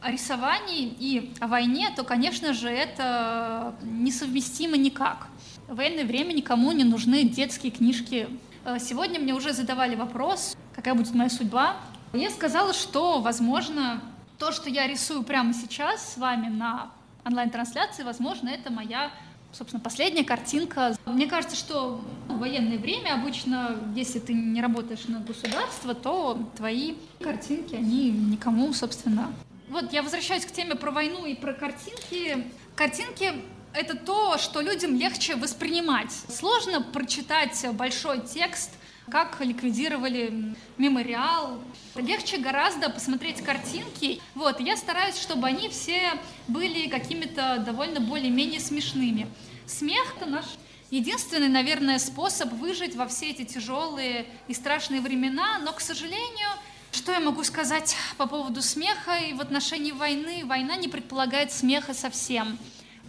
о 0.05 0.11
рисовании 0.11 0.95
и 0.99 1.33
о 1.41 1.47
войне, 1.47 1.91
то, 1.97 2.05
конечно 2.05 2.53
же, 2.53 2.69
это 2.69 3.75
несовместимо 3.83 4.77
никак. 4.77 5.29
В 5.69 5.77
военное 5.77 6.05
время 6.05 6.33
никому 6.33 6.73
не 6.73 6.85
нужны 6.85 7.25
детские 7.25 7.73
книжки. 7.73 8.29
Э, 8.65 8.79
сегодня 8.79 9.19
мне 9.19 9.33
уже 9.33 9.53
задавали 9.53 9.95
вопрос, 9.95 10.57
какая 10.75 10.95
будет 10.95 11.15
моя 11.15 11.31
судьба. 11.31 11.77
Я 12.13 12.31
сказала, 12.31 12.73
что, 12.75 13.21
возможно, 13.21 14.03
то, 14.39 14.53
что 14.53 14.69
я 14.69 14.87
рисую 14.87 15.23
прямо 15.23 15.55
сейчас 15.55 16.15
с 16.15 16.17
вами 16.19 16.49
на 16.49 16.91
онлайн-трансляции, 17.25 18.03
возможно, 18.03 18.49
это 18.49 18.71
моя 18.71 19.11
собственно, 19.55 19.81
последняя 19.81 20.25
картинка. 20.25 20.97
Мне 21.07 21.27
кажется, 21.27 21.57
что 21.57 22.01
в 22.29 22.39
военное 22.39 22.77
время 22.77 23.15
обычно, 23.15 23.77
если 23.95 24.19
ты 24.19 24.35
не 24.35 24.61
работаешь 24.61 25.07
на 25.07 25.21
государство, 25.21 25.95
то 25.95 26.51
твои 26.57 26.97
картинки, 27.21 27.75
они 27.75 28.11
никому, 28.11 28.73
собственно... 28.73 29.33
Вот 29.69 29.93
я 29.93 30.03
возвращаюсь 30.03 30.45
к 30.45 30.53
теме 30.53 30.75
про 30.75 30.91
войну 30.91 31.25
и 31.25 31.35
про 31.35 31.53
картинки. 31.53 32.45
Картинки 32.77 33.33
это 33.75 33.97
то, 33.97 34.39
что 34.39 34.61
людям 34.61 34.97
легче 34.97 35.35
воспринимать. 35.37 36.13
Сложно 36.29 36.81
прочитать 36.81 37.65
большой 37.73 38.21
текст, 38.21 38.71
как 39.11 39.41
ликвидировали 39.41 40.55
мемориал. 40.79 41.61
Легче 41.97 42.39
гораздо 42.39 42.89
посмотреть 42.89 43.43
картинки. 43.43 44.21
Вот, 44.35 44.61
я 44.61 44.77
стараюсь, 44.77 45.21
чтобы 45.21 45.49
они 45.49 45.69
все 45.69 46.13
были 46.49 46.89
какими-то 46.89 47.63
довольно 47.65 48.01
более-менее 48.01 48.61
смешными. 48.61 49.27
Смех— 49.67 50.15
это 50.17 50.27
наш 50.27 50.45
единственный, 50.91 51.49
наверное, 51.49 51.99
способ 51.99 52.53
выжить 52.53 52.95
во 52.95 53.07
все 53.09 53.31
эти 53.31 53.45
тяжелые 53.45 54.27
и 54.49 54.55
страшные 54.55 55.01
времена, 55.01 55.59
но, 55.59 55.73
к 55.73 55.81
сожалению, 55.81 56.49
что 56.93 57.13
я 57.13 57.19
могу 57.19 57.43
сказать 57.43 57.97
по 58.17 58.27
поводу 58.27 58.63
смеха 58.63 59.17
и 59.17 59.33
в 59.33 59.41
отношении 59.41 59.91
войны? 59.91 60.45
Война 60.45 60.77
не 60.77 60.87
предполагает 60.87 61.53
смеха 61.53 61.93
совсем. 61.93 62.57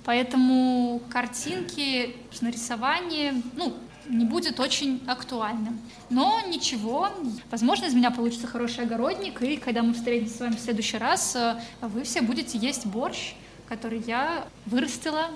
Поэтому 0.05 1.01
картинки, 1.09 2.15
нарисование, 2.39 3.41
ну, 3.55 3.75
не 4.07 4.23
будет 4.23 4.59
очень 4.59 5.01
актуальным. 5.07 5.79
Но 6.11 6.39
ничего, 6.47 7.09
возможно, 7.49 7.85
из 7.85 7.95
меня 7.95 8.11
получится 8.11 8.45
хороший 8.45 8.83
огородник, 8.83 9.41
и 9.41 9.57
когда 9.57 9.81
мы 9.81 9.93
встретимся 9.93 10.37
с 10.37 10.39
вами 10.39 10.55
в 10.55 10.59
следующий 10.59 10.97
раз, 10.97 11.35
э, 11.35 11.59
вы 11.81 12.03
все 12.03 12.21
будете 12.21 12.59
есть 12.59 12.85
борщ, 12.85 13.33
который 13.67 14.03
я 14.05 14.45
вырастила. 14.67 15.31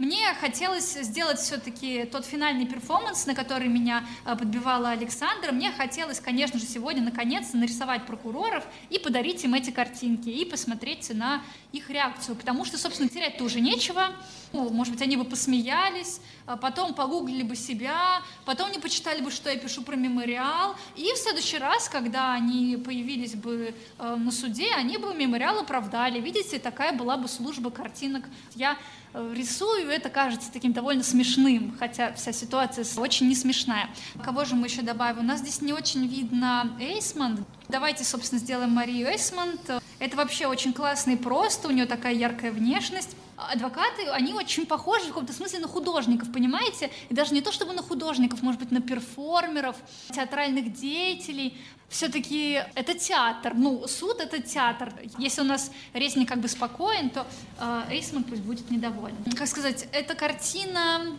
Мне 0.00 0.32
хотелось 0.40 0.94
сделать 0.94 1.38
все-таки 1.38 2.04
тот 2.04 2.24
финальный 2.24 2.64
перформанс, 2.64 3.26
на 3.26 3.34
который 3.34 3.68
меня 3.68 4.02
э, 4.24 4.34
подбивала 4.34 4.92
Александра. 4.92 5.52
Мне 5.52 5.70
хотелось, 5.72 6.20
конечно 6.20 6.58
же, 6.58 6.64
сегодня 6.64 7.02
наконец 7.02 7.52
нарисовать 7.52 8.06
прокуроров 8.06 8.64
и 8.88 8.98
подарить 8.98 9.44
им 9.44 9.52
эти 9.52 9.70
картинки, 9.70 10.30
и 10.30 10.46
посмотреть 10.46 11.14
на 11.14 11.42
их 11.72 11.90
реакцию, 11.90 12.34
потому 12.36 12.64
что, 12.64 12.78
собственно, 12.78 13.10
терять-то 13.10 13.44
уже 13.44 13.60
нечего. 13.60 14.16
Ну, 14.54 14.70
может 14.70 14.94
быть, 14.94 15.02
они 15.02 15.18
бы 15.18 15.24
посмеялись, 15.24 16.22
а 16.46 16.56
потом 16.56 16.94
погуглили 16.94 17.42
бы 17.42 17.54
себя, 17.54 18.22
потом 18.46 18.72
не 18.72 18.78
почитали 18.78 19.20
бы, 19.20 19.30
что 19.30 19.50
я 19.50 19.58
пишу 19.58 19.82
про 19.82 19.96
мемориал, 19.96 20.76
и 20.96 21.12
в 21.12 21.16
следующий 21.18 21.58
раз, 21.58 21.90
когда 21.90 22.32
они 22.32 22.78
появились 22.78 23.34
бы 23.34 23.74
э, 23.98 24.16
на 24.16 24.32
суде, 24.32 24.72
они 24.74 24.96
бы 24.96 25.14
мемориал 25.14 25.58
оправдали. 25.58 26.20
Видите, 26.20 26.58
такая 26.58 26.94
была 26.94 27.18
бы 27.18 27.28
служба 27.28 27.70
картинок. 27.70 28.24
Я 28.54 28.78
рисую, 29.14 29.88
это 29.88 30.08
кажется 30.08 30.50
таким 30.52 30.72
довольно 30.72 31.02
смешным, 31.02 31.76
хотя 31.78 32.12
вся 32.12 32.32
ситуация 32.32 32.84
очень 32.96 33.28
не 33.28 33.34
смешная. 33.34 33.88
Кого 34.22 34.44
же 34.44 34.54
мы 34.54 34.66
еще 34.66 34.82
добавим? 34.82 35.20
У 35.20 35.22
нас 35.22 35.40
здесь 35.40 35.60
не 35.60 35.72
очень 35.72 36.06
видно 36.06 36.76
Эйсмонт. 36.80 37.40
Давайте, 37.68 38.04
собственно, 38.04 38.38
сделаем 38.38 38.70
Марию 38.70 39.08
Эйсмонт. 39.08 39.60
Это 39.98 40.16
вообще 40.16 40.46
очень 40.46 40.72
классный 40.72 41.16
просто, 41.16 41.68
у 41.68 41.70
нее 41.70 41.86
такая 41.86 42.14
яркая 42.14 42.52
внешность 42.52 43.16
адвокаты, 43.48 44.08
они 44.08 44.34
очень 44.34 44.66
похожи 44.66 45.04
в 45.04 45.08
каком-то 45.08 45.32
смысле 45.32 45.60
на 45.60 45.68
художников, 45.68 46.32
понимаете? 46.32 46.90
И 47.08 47.14
даже 47.14 47.34
не 47.34 47.40
то 47.40 47.52
чтобы 47.52 47.72
на 47.72 47.82
художников, 47.82 48.42
может 48.42 48.60
быть, 48.60 48.70
на 48.70 48.80
перформеров, 48.80 49.76
театральных 50.14 50.72
деятелей. 50.72 51.56
Все-таки 51.88 52.62
это 52.74 52.94
театр. 52.94 53.52
Ну, 53.54 53.86
суд— 53.88 54.20
это 54.20 54.40
театр. 54.40 54.92
Если 55.18 55.40
у 55.40 55.44
нас 55.44 55.70
резник 55.92 56.28
как 56.28 56.40
бы 56.40 56.48
спокоен, 56.48 57.10
то 57.10 57.26
э, 57.58 57.82
Эйсман 57.90 58.24
пусть 58.24 58.42
будет 58.42 58.70
недоволен. 58.70 59.16
Как 59.36 59.48
сказать, 59.48 59.88
эта 59.92 60.14
картина 60.14 61.16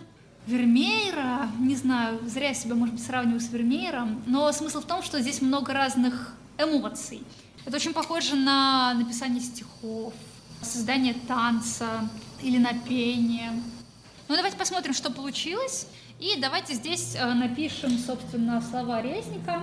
Вермеера, 0.47 1.49
не 1.59 1.75
знаю, 1.75 2.19
зря 2.25 2.53
себя, 2.53 2.75
может 2.75 2.95
быть, 2.95 3.03
сравниваю 3.03 3.39
с 3.39 3.49
Вермеером, 3.49 4.23
но 4.25 4.51
смысл 4.51 4.81
в 4.81 4.85
том, 4.85 5.03
что 5.03 5.19
здесь 5.19 5.41
много 5.41 5.73
разных 5.73 6.35
эмоций. 6.57 7.23
Это 7.65 7.75
очень 7.75 7.93
похоже 7.93 8.35
на 8.35 8.93
написание 8.95 9.41
стихов, 9.41 10.13
создание 10.61 11.13
танца 11.27 12.09
или 12.41 12.57
на 12.57 12.73
пение. 12.73 13.51
Ну, 14.27 14.35
давайте 14.35 14.57
посмотрим, 14.57 14.93
что 14.93 15.11
получилось. 15.11 15.87
И 16.19 16.39
давайте 16.39 16.75
здесь 16.75 17.15
э, 17.15 17.33
напишем, 17.33 17.97
собственно, 17.97 18.61
слова 18.61 19.01
Резника. 19.01 19.61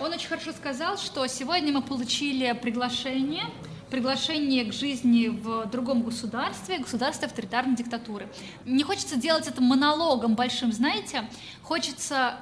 Он 0.00 0.12
очень 0.12 0.28
хорошо 0.28 0.52
сказал, 0.52 0.96
что 0.96 1.26
сегодня 1.26 1.72
мы 1.72 1.82
получили 1.82 2.52
приглашение, 2.52 3.44
приглашение 3.90 4.64
к 4.64 4.72
жизни 4.72 5.28
в 5.28 5.66
другом 5.66 6.02
государстве, 6.02 6.78
государстве 6.78 7.26
авторитарной 7.26 7.76
диктатуры. 7.76 8.28
Не 8.64 8.82
хочется 8.82 9.16
делать 9.16 9.46
это 9.46 9.60
монологом 9.60 10.34
большим, 10.36 10.72
знаете, 10.72 11.28
хочется 11.62 12.36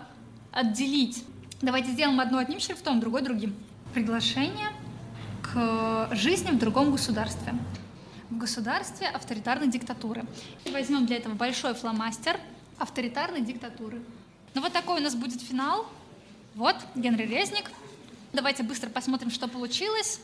отделить. 0.52 1.24
Давайте 1.62 1.90
сделаем 1.90 2.20
одно 2.20 2.38
одним 2.38 2.60
шрифтом, 2.60 3.00
другой 3.00 3.22
другим. 3.22 3.54
Приглашение– 3.92 4.68
к 5.56 6.14
жизни 6.14 6.50
в 6.50 6.58
другом 6.58 6.92
государстве, 6.92 7.54
в 8.28 8.36
государстве 8.36 9.08
авторитарной 9.08 9.68
диктатуры. 9.68 10.22
Возьмем 10.70 11.06
для 11.06 11.16
этого 11.16 11.32
большой 11.32 11.72
фломастер 11.72 12.38
авторитарной 12.76 13.40
диктатуры. 13.40 14.02
Ну 14.52 14.60
вот 14.60 14.74
такой 14.74 15.00
у 15.00 15.02
нас 15.02 15.14
будет 15.14 15.40
финал. 15.40 15.86
Вот, 16.56 16.76
Генри 16.94 17.22
Резник. 17.22 17.70
Давайте 18.34 18.64
быстро 18.64 18.90
посмотрим, 18.90 19.30
что 19.30 19.48
получилось. 19.48 20.20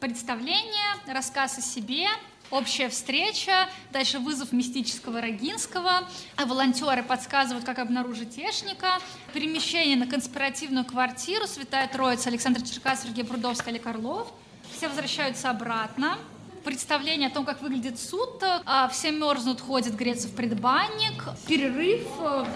Представление, 0.00 0.96
рассказ 1.06 1.58
о 1.58 1.60
себе, 1.60 2.06
общая 2.50 2.88
встреча, 2.88 3.68
дальше 3.92 4.18
вызов 4.18 4.52
мистического 4.52 5.20
Рогинского, 5.20 6.08
а 6.36 6.46
волонтеры 6.46 7.02
подсказывают, 7.02 7.64
как 7.64 7.78
обнаружить 7.78 8.36
Тешника, 8.36 8.98
перемещение 9.32 9.96
на 9.96 10.06
конспиративную 10.06 10.84
квартиру, 10.84 11.46
Святая 11.46 11.88
Троица, 11.88 12.28
Александр 12.28 12.62
Черкас, 12.62 13.02
Сергей 13.02 13.24
Прудовский, 13.24 13.70
Олег 13.70 13.86
Орлов. 13.86 14.32
Все 14.76 14.88
возвращаются 14.88 15.50
обратно. 15.50 16.18
Представление 16.64 17.28
о 17.28 17.32
том, 17.32 17.44
как 17.44 17.62
выглядит 17.62 17.98
суд, 17.98 18.42
а 18.42 18.88
все 18.88 19.10
мерзнут, 19.10 19.60
ходят 19.60 19.94
греться 19.94 20.28
в 20.28 20.32
предбанник, 20.34 21.24
перерыв, 21.46 22.06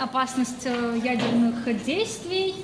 опасность 0.01 0.67
э, 0.67 1.01
ядерных 1.03 1.85
действий. 1.85 2.57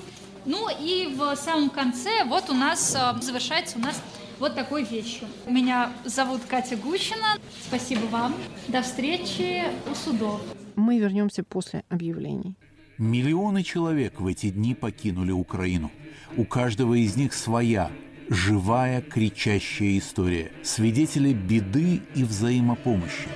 Ну 0.44 0.68
и 0.68 1.14
в 1.16 1.37
самом 1.37 1.70
конце 1.70 2.25
вот 2.25 2.50
у 2.50 2.54
нас 2.54 2.94
э, 2.94 3.23
завершается 3.23 3.78
у 3.78 3.80
нас 3.80 4.00
вот 4.38 4.54
такой 4.54 4.85
вещью. 4.85 5.28
Меня 5.47 5.92
зовут 6.04 6.42
Катя 6.49 6.76
Гущина. 6.76 7.37
Спасибо 7.66 8.07
вам. 8.07 8.35
До 8.68 8.83
встречи 8.83 9.64
у 9.90 9.95
судов. 9.95 10.40
Мы 10.76 10.99
вернемся 10.99 11.42
после 11.42 11.85
объявлений. 11.88 12.54
Миллионы 12.99 13.62
человек 13.62 14.21
в 14.21 14.26
эти 14.26 14.50
дни 14.50 14.75
покинули 14.75 15.33
Украину. 15.33 15.90
У 16.37 16.45
каждого 16.45 16.95
из 16.95 17.16
них 17.16 17.33
своя, 17.33 17.90
живая, 18.28 19.00
кричащая 19.00 19.99
история. 19.99 20.50
Свидетели 20.62 21.33
беды 21.33 22.02
и 22.14 22.25
взаимопомощи. 22.25 23.28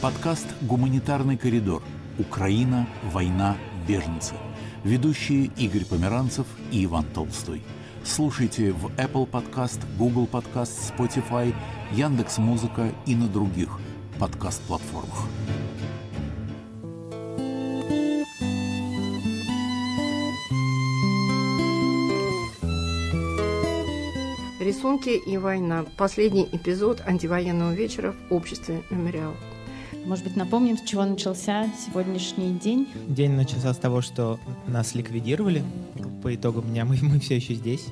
Подкаст 0.00 0.46
«Гуманитарный 0.62 1.36
коридор. 1.36 1.82
Украина. 2.18 2.88
Война. 3.04 3.56
Беженцы». 3.86 4.34
Ведущие 4.84 5.50
Игорь 5.56 5.84
Померанцев 5.84 6.46
и 6.72 6.84
Иван 6.84 7.04
Толстой. 7.14 7.62
Слушайте 8.04 8.72
в 8.72 8.86
Apple 8.96 9.30
Podcast, 9.30 9.80
Google 9.96 10.26
Podcast, 10.26 10.92
Spotify, 10.92 11.54
Яндекс 11.92 12.38
Музыка 12.38 12.92
и 13.06 13.14
на 13.14 13.28
других 13.28 13.78
подкаст-платформах. 14.18 15.26
Рисунки 24.60 25.10
и 25.10 25.36
война. 25.38 25.84
Последний 25.96 26.48
эпизод 26.50 27.02
антивоенного 27.06 27.72
вечера 27.72 28.14
в 28.28 28.34
обществе 28.34 28.82
«Мемориал». 28.90 29.32
Может 30.04 30.24
быть, 30.24 30.36
напомним, 30.36 30.76
с 30.76 30.82
чего 30.82 31.04
начался 31.04 31.70
сегодняшний 31.86 32.52
день? 32.58 32.88
День 33.06 33.32
начался 33.32 33.72
с 33.72 33.78
того, 33.78 34.00
что 34.02 34.40
нас 34.66 34.94
ликвидировали. 34.96 35.62
По 36.22 36.32
итогам 36.32 36.68
дня 36.68 36.84
мы, 36.86 36.96
мы 37.02 37.18
все 37.18 37.36
еще 37.36 37.54
здесь. 37.54 37.86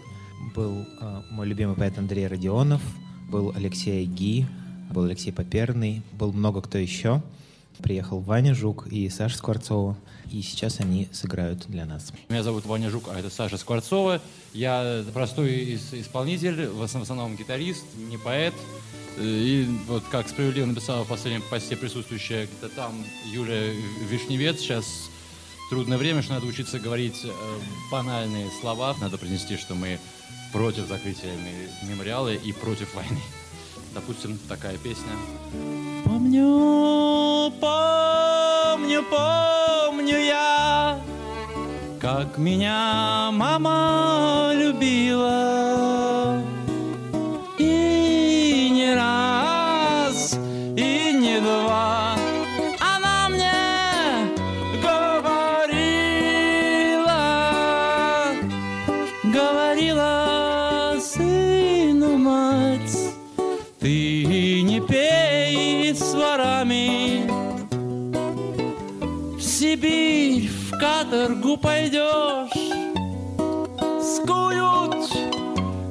Был 0.54 0.86
э, 1.00 1.22
мой 1.30 1.46
любимый 1.46 1.74
поэт 1.74 1.98
Андрей 1.98 2.26
Родионов, 2.26 2.80
был 3.28 3.52
Алексей 3.54 4.06
Ги, 4.06 4.46
был 4.90 5.04
Алексей 5.04 5.32
Поперный, 5.32 6.02
был 6.12 6.32
много 6.32 6.62
кто 6.62 6.78
еще. 6.78 7.22
Приехал 7.78 8.20
Ваня 8.20 8.54
Жук 8.54 8.86
и 8.88 9.08
Саша 9.08 9.38
Скворцова, 9.38 9.96
и 10.30 10.42
сейчас 10.42 10.80
они 10.80 11.08
сыграют 11.12 11.66
для 11.66 11.86
нас. 11.86 12.12
Меня 12.28 12.42
зовут 12.42 12.66
Ваня 12.66 12.90
Жук, 12.90 13.04
а 13.08 13.18
это 13.18 13.30
Саша 13.30 13.56
Скворцова. 13.56 14.20
Я 14.52 15.02
простой 15.12 15.76
исполнитель, 15.92 16.66
в 16.66 16.82
основном 16.82 17.36
гитарист, 17.36 17.84
не 17.96 18.18
поэт. 18.18 18.54
И 19.18 19.66
вот 19.88 20.04
как 20.10 20.28
справедливо 20.28 20.66
написала 20.66 21.04
в 21.04 21.08
последнем 21.08 21.42
посте 21.50 21.76
присутствующая 21.76 22.48
там 22.76 22.94
Юля 23.32 23.72
Вишневец, 24.08 24.60
сейчас 24.60 25.09
трудное 25.70 25.98
время, 25.98 26.20
что 26.20 26.34
надо 26.34 26.46
учиться 26.46 26.80
говорить 26.80 27.20
э, 27.24 27.30
банальные 27.92 28.50
слова. 28.60 28.94
Надо 29.00 29.16
принести, 29.16 29.56
что 29.56 29.74
мы 29.74 29.98
против 30.52 30.88
закрытия 30.88 31.32
мемориала 31.88 32.34
и 32.34 32.52
против 32.52 32.94
войны. 32.94 33.20
Допустим, 33.94 34.38
такая 34.48 34.76
песня. 34.78 35.12
Помню, 36.04 37.52
помню, 37.60 39.04
помню 39.08 40.18
я, 40.18 41.00
как 42.00 42.36
меня 42.36 43.30
мама 43.32 44.50
любила. 44.54 46.42
Пойдешь, 71.62 72.50
скуют 74.02 75.06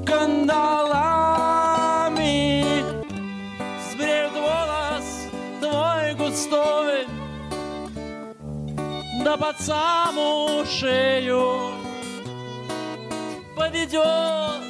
кандалами, 0.06 0.84
сбреют 3.91 4.34
волос 4.34 5.28
твой 5.62 6.13
густой, 6.15 7.08
да 9.24 9.38
под 9.38 9.60
саму 9.60 10.65
шею 10.65 11.72
поведет 13.56 14.63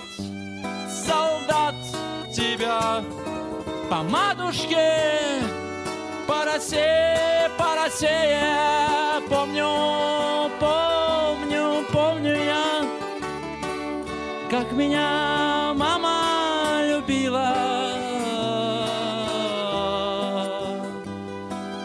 солдат 0.90 1.76
тебя 2.34 3.04
по 3.90 4.04
матушке, 4.04 5.42
по 6.28 6.46
росе, 6.46 7.50
по 7.58 7.76
росе. 7.76 8.79
меня 14.90 15.72
мама 15.76 16.82
любила. 16.84 17.54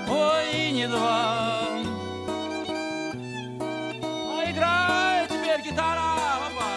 Ой, 0.09 0.73
не 0.73 0.89
два. 0.89 1.59
А 4.33 4.51
играй 4.51 5.27
теперь 5.29 5.61
гитара, 5.67 6.15
папа. 6.41 6.69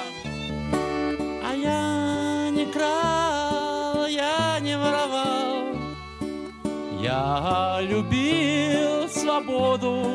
А 1.46 1.54
я 1.56 2.50
не 2.50 2.66
крал, 2.66 4.06
я 4.08 4.60
не 4.60 4.78
воровал. 4.78 5.78
Я 7.00 7.80
любил 7.82 9.08
свободу. 9.08 10.12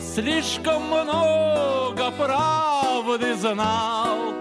Слишком 0.00 0.82
много 0.84 2.10
прав. 2.12 2.71
Covid-19 3.12 4.31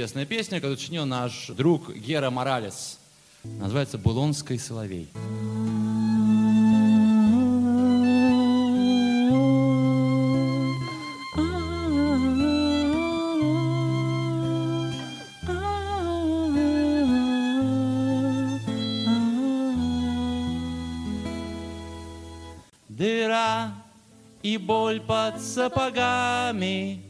известная 0.00 0.24
песня, 0.24 0.56
которую 0.60 0.78
сочинил 0.78 1.04
наш 1.04 1.48
друг 1.48 1.94
Гера 1.94 2.30
Моралес. 2.30 2.98
Называется 3.44 3.98
«Булонский 3.98 4.58
соловей». 4.58 5.10
Дыра 22.88 23.74
и 24.42 24.56
боль 24.56 25.00
под 25.02 25.42
сапогами, 25.42 27.02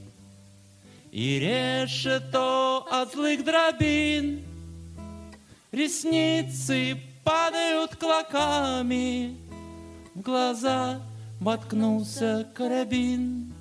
И 1.12 1.38
решето 1.38 2.69
от 3.00 3.12
злых 3.12 3.44
дробин. 3.44 4.42
Ресницы 5.72 7.00
падают 7.24 7.96
клоками, 7.96 9.36
В 10.14 10.20
глаза 10.20 11.00
воткнулся 11.40 12.46
карабин. 12.54 13.52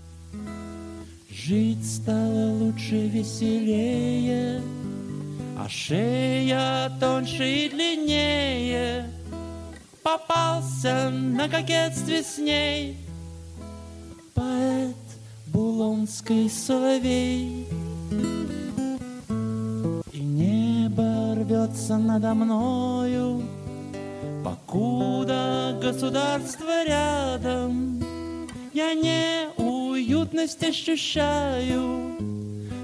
Жить 1.29 1.85
стало 1.85 2.51
лучше, 2.51 3.07
веселее, 3.07 4.61
А 5.57 5.69
шея 5.69 6.91
тоньше 6.99 7.65
и 7.65 7.69
длиннее. 7.69 9.09
Попался 10.03 11.09
на 11.09 11.47
кокетстве 11.47 12.23
с 12.23 12.37
ней 12.37 12.97
Поэт 14.33 14.95
Булонский 15.47 16.49
соловей. 16.49 17.67
Рвется 21.49 21.97
надо 21.97 22.33
мною, 22.33 23.41
Покуда 24.43 25.77
государство 25.81 26.85
рядом, 26.85 27.99
Я 28.73 28.93
неуютность 28.93 30.63
ощущаю, 30.63 32.17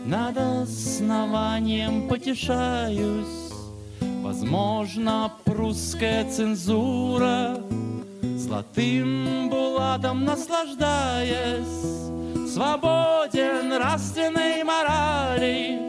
Над 0.05 0.37
основанием 0.37 2.07
потешаюсь. 2.07 3.51
Возможно, 4.21 5.31
прусская 5.45 6.29
цензура 6.29 7.57
Золотым 8.21 9.49
булатом 9.49 10.25
наслаждаясь 10.25 12.01
Свободен 12.51 13.69
нравственной 13.69 14.63
морали 14.63 15.79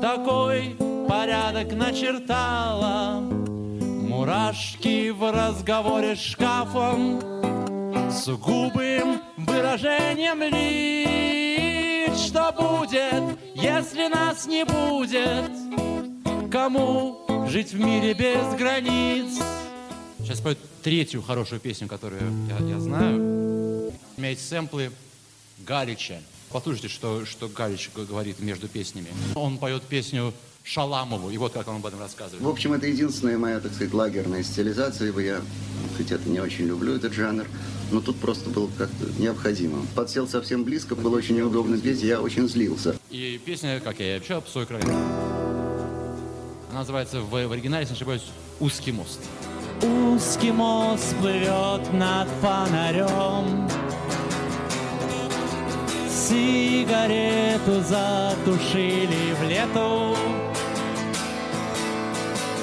Такой 0.00 0.76
порядок 1.22 1.72
начертала 1.74 3.20
Мурашки 3.20 5.10
в 5.10 5.30
разговоре 5.30 6.16
с 6.16 6.18
шкафом 6.18 7.20
С 8.10 8.26
губым 8.38 9.22
выражением 9.36 10.42
лиц 10.42 12.18
Что 12.26 12.50
будет, 12.50 13.38
если 13.54 14.08
нас 14.08 14.46
не 14.46 14.64
будет? 14.64 15.52
Кому 16.50 17.20
жить 17.48 17.72
в 17.72 17.78
мире 17.78 18.14
без 18.14 18.58
границ? 18.58 19.40
Сейчас 20.18 20.38
спою 20.38 20.56
третью 20.82 21.22
хорошую 21.22 21.60
песню, 21.60 21.86
которую 21.86 22.20
я, 22.48 22.58
я 22.66 22.80
знаю. 22.80 23.92
У 24.18 24.36
сэмплы 24.36 24.90
Галича. 25.60 26.20
Послушайте, 26.50 26.88
что, 26.88 27.24
что 27.24 27.48
Галич 27.48 27.90
говорит 27.94 28.40
между 28.40 28.66
песнями. 28.66 29.06
Он 29.36 29.58
поет 29.58 29.84
песню 29.84 30.34
Шаламову, 30.64 31.30
и 31.30 31.38
вот 31.38 31.52
как 31.52 31.68
он 31.68 31.76
об 31.76 31.86
этом 31.86 32.00
рассказывает. 32.00 32.42
В 32.42 32.48
общем, 32.48 32.72
это 32.72 32.86
единственная 32.86 33.38
моя, 33.38 33.60
так 33.60 33.72
сказать, 33.72 33.92
лагерная 33.92 34.42
стилизация, 34.42 35.08
ибо 35.08 35.20
я, 35.20 35.40
хоть 35.96 36.10
это 36.12 36.28
не 36.28 36.40
очень 36.40 36.66
люблю 36.66 36.94
этот 36.94 37.12
жанр, 37.12 37.46
но 37.90 38.00
тут 38.00 38.16
просто 38.18 38.50
было 38.50 38.70
как-то 38.78 39.06
необходимо. 39.18 39.84
Подсел 39.94 40.28
совсем 40.28 40.64
близко, 40.64 40.94
было 40.94 41.16
очень 41.16 41.36
неудобно 41.36 41.78
петь, 41.78 42.02
я 42.02 42.20
очень 42.20 42.48
злился. 42.48 42.96
И 43.10 43.40
песня, 43.44 43.80
как 43.80 44.00
я 44.00 44.14
и 44.14 44.16
обещал, 44.16 44.40
«Псой 44.42 44.66
край». 44.66 44.82
Она 46.70 46.80
называется 46.80 47.20
в, 47.20 47.30
в 47.30 47.52
оригинале, 47.52 47.82
если 47.82 47.94
не 47.94 47.98
ошибаюсь, 47.98 48.24
«Узкий 48.60 48.92
мост». 48.92 49.20
Узкий 49.82 50.52
мост 50.52 51.14
плывет 51.16 51.92
над 51.92 52.28
фонарем 52.40 53.68
Сигарету 56.08 57.82
затушили 57.82 59.34
в 59.34 59.42
лету 59.48 60.16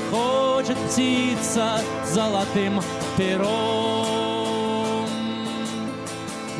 Хочет 0.10 0.78
птица 0.90 1.80
золотым 2.04 2.82
пером 3.16 5.06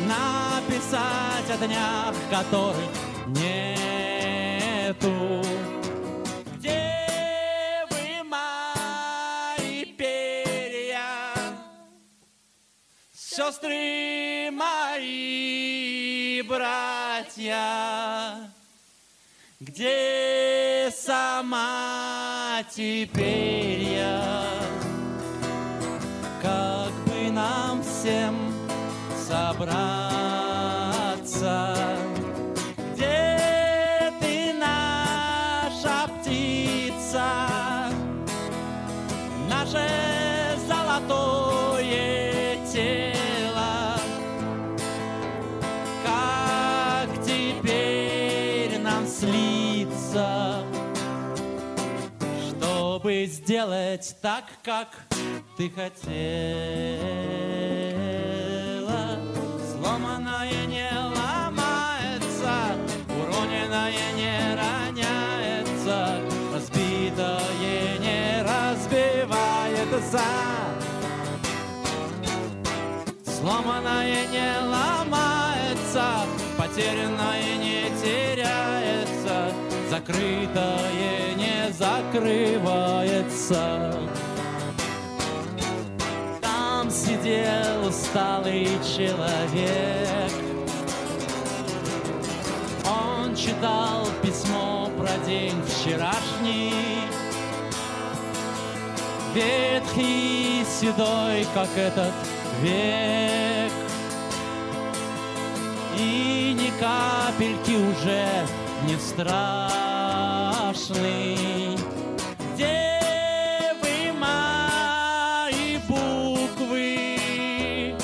Написать 0.06 1.50
о 1.50 1.56
днях, 1.66 2.14
которых 2.30 2.76
нету 3.26 5.12
Где 6.54 7.84
вы, 7.90 8.22
мои 8.24 9.84
перья? 9.96 11.34
Сестры 13.12 14.50
мои, 14.52 16.40
братья, 16.42 17.58
где 19.58 20.88
сама 20.94 22.19
теперь 22.62 23.82
я? 23.82 24.44
Как 26.42 26.92
бы 27.06 27.30
нам 27.30 27.82
всем 27.82 28.34
собраться? 29.16 30.09
Сделать 53.50 54.14
так, 54.22 54.44
как 54.62 54.86
ты 55.56 55.68
хотела. 55.70 55.90
Сломанное 59.72 60.66
не 60.66 60.88
ломается 60.94 62.54
Уроненное 63.08 64.12
не 64.14 64.54
роняется 64.54 66.20
Разбитое 66.54 67.98
не 67.98 68.40
разбивается 68.44 70.22
Сломанное 73.24 74.28
не 74.28 74.50
ломается 74.64 76.06
Потерянное 76.56 77.56
не 77.56 77.90
теряется 78.00 79.19
Закрытое 80.00 81.34
не 81.36 81.70
закрывается. 81.72 83.22
Там 86.40 86.90
сидел 86.90 87.86
усталый 87.86 88.66
человек. 88.96 90.32
Он 92.88 93.36
читал 93.36 94.06
письмо 94.22 94.90
про 94.98 95.18
день 95.26 95.62
вчерашний. 95.66 96.72
Ветхий, 99.34 100.64
седой, 100.64 101.46
как 101.52 101.68
этот 101.76 102.14
век. 102.62 103.72
И 105.98 106.56
ни 106.58 106.70
капельки 106.80 107.72
уже 107.72 108.46
не 108.86 108.96
страшный 110.90 111.78
Где 112.54 112.98
вы, 113.80 114.12
мои 114.18 115.78
буквы? 115.88 117.94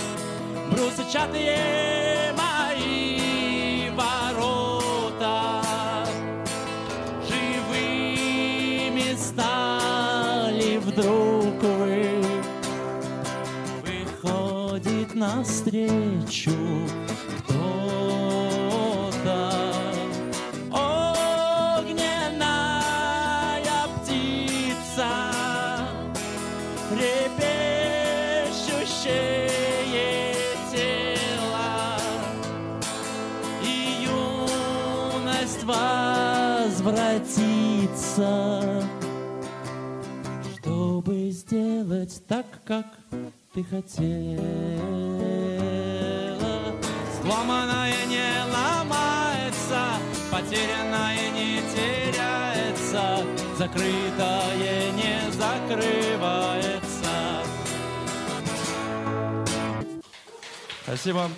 Брусчатые 0.70 2.32
мои 2.36 3.90
ворота 3.90 5.62
Живыми 7.28 9.16
стали 9.16 10.78
вдруг 10.78 11.62
вы. 11.62 12.22
Выходит 13.84 15.14
навстречу 15.14 16.50
кто-то 17.44 18.45
возвратится 38.16 38.88
Чтобы 40.58 41.30
сделать 41.30 42.22
так, 42.26 42.46
как 42.64 42.86
ты 43.54 43.64
хотела 43.64 44.42
Сломанное 47.20 48.06
не 48.06 48.44
ломается 48.52 49.86
Потерянное 50.30 51.30
не 51.30 51.60
теряется 51.74 53.24
Закрытое 53.58 54.92
не 54.92 55.32
закрывается 55.32 56.76
Спасибо. 60.84 61.28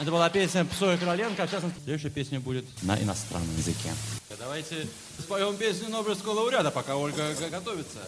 Это 0.00 0.10
была 0.10 0.28
песня 0.28 0.64
Псоя 0.64 0.98
Короленко, 0.98 1.44
а 1.44 1.46
сейчас 1.46 1.62
следующая 1.84 2.10
песня 2.10 2.40
будет 2.40 2.64
на 2.82 3.00
иностранном 3.00 3.56
языке. 3.56 3.90
Давайте 4.38 4.86
споем 5.18 5.56
песню 5.56 5.88
Нобелевского 5.88 6.32
лауреата, 6.32 6.70
пока 6.70 6.96
Ольга 6.96 7.34
готовится. 7.50 7.98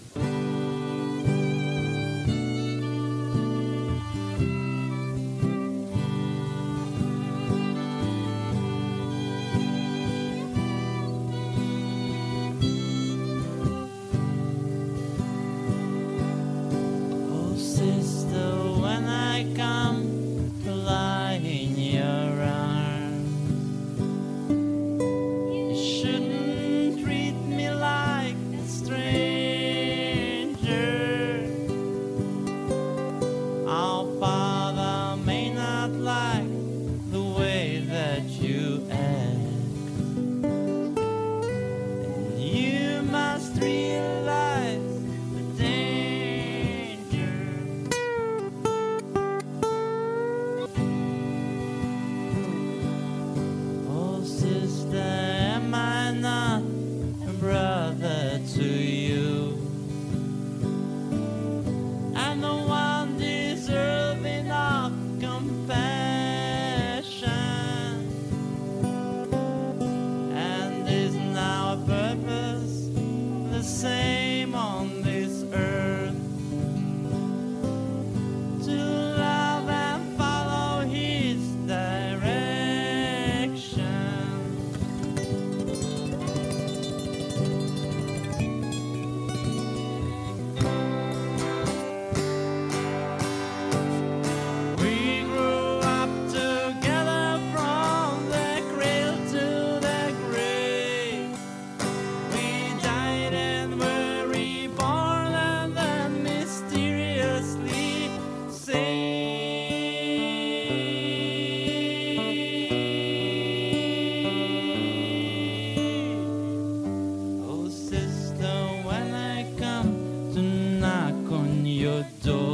door. 122.22 122.49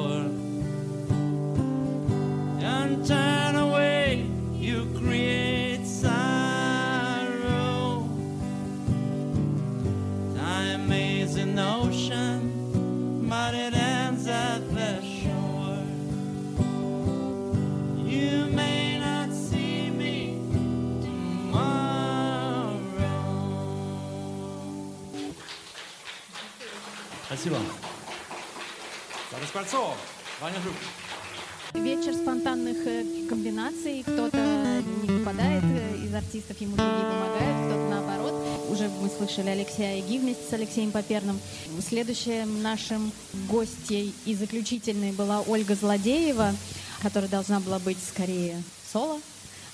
Артистов, 36.37 36.61
ему 36.61 36.77
другие 36.77 37.05
помогают, 37.05 37.67
кто-то 37.67 37.89
наоборот. 37.89 38.35
Уже 38.71 38.89
мы 39.01 39.09
слышали 39.09 39.49
Алексея 39.49 40.01
Иги 40.01 40.19
вместе 40.19 40.43
с 40.49 40.53
Алексеем 40.53 40.91
Поперным. 40.91 41.41
Следующим 41.81 42.63
нашим 42.63 43.13
гостьей 43.49 44.15
и 44.27 44.35
заключительной 44.35 45.13
была 45.13 45.41
Ольга 45.43 45.75
Злодеева, 45.75 46.55
которая 47.03 47.31
должна 47.31 47.61
была 47.61 47.79
быть 47.79 47.99
скорее 48.07 48.63
соло. 48.93 49.19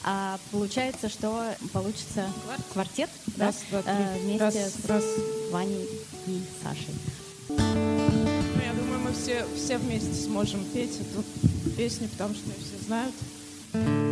А 0.05 0.38
получается, 0.51 1.09
что 1.09 1.55
получится 1.72 2.27
квартет 2.72 3.09
да? 3.37 3.46
Раз, 3.46 3.57
два, 3.70 3.83
три. 3.83 3.92
Э, 3.92 4.18
вместе 4.18 4.44
Раз, 4.44 4.55
с 4.55 4.85
раз. 4.87 5.05
Ваней 5.51 5.88
и 6.27 6.42
Сашей. 6.62 6.94
Ну, 7.48 8.62
я 8.62 8.72
думаю, 8.72 9.01
мы 9.01 9.12
все, 9.12 9.46
все 9.57 9.79
вместе 9.79 10.14
сможем 10.14 10.64
петь 10.66 10.98
эту 11.01 11.25
песню, 11.77 12.09
потому 12.09 12.35
что 12.35 12.48
ее 12.48 12.57
все 12.57 12.85
знают. 12.85 14.12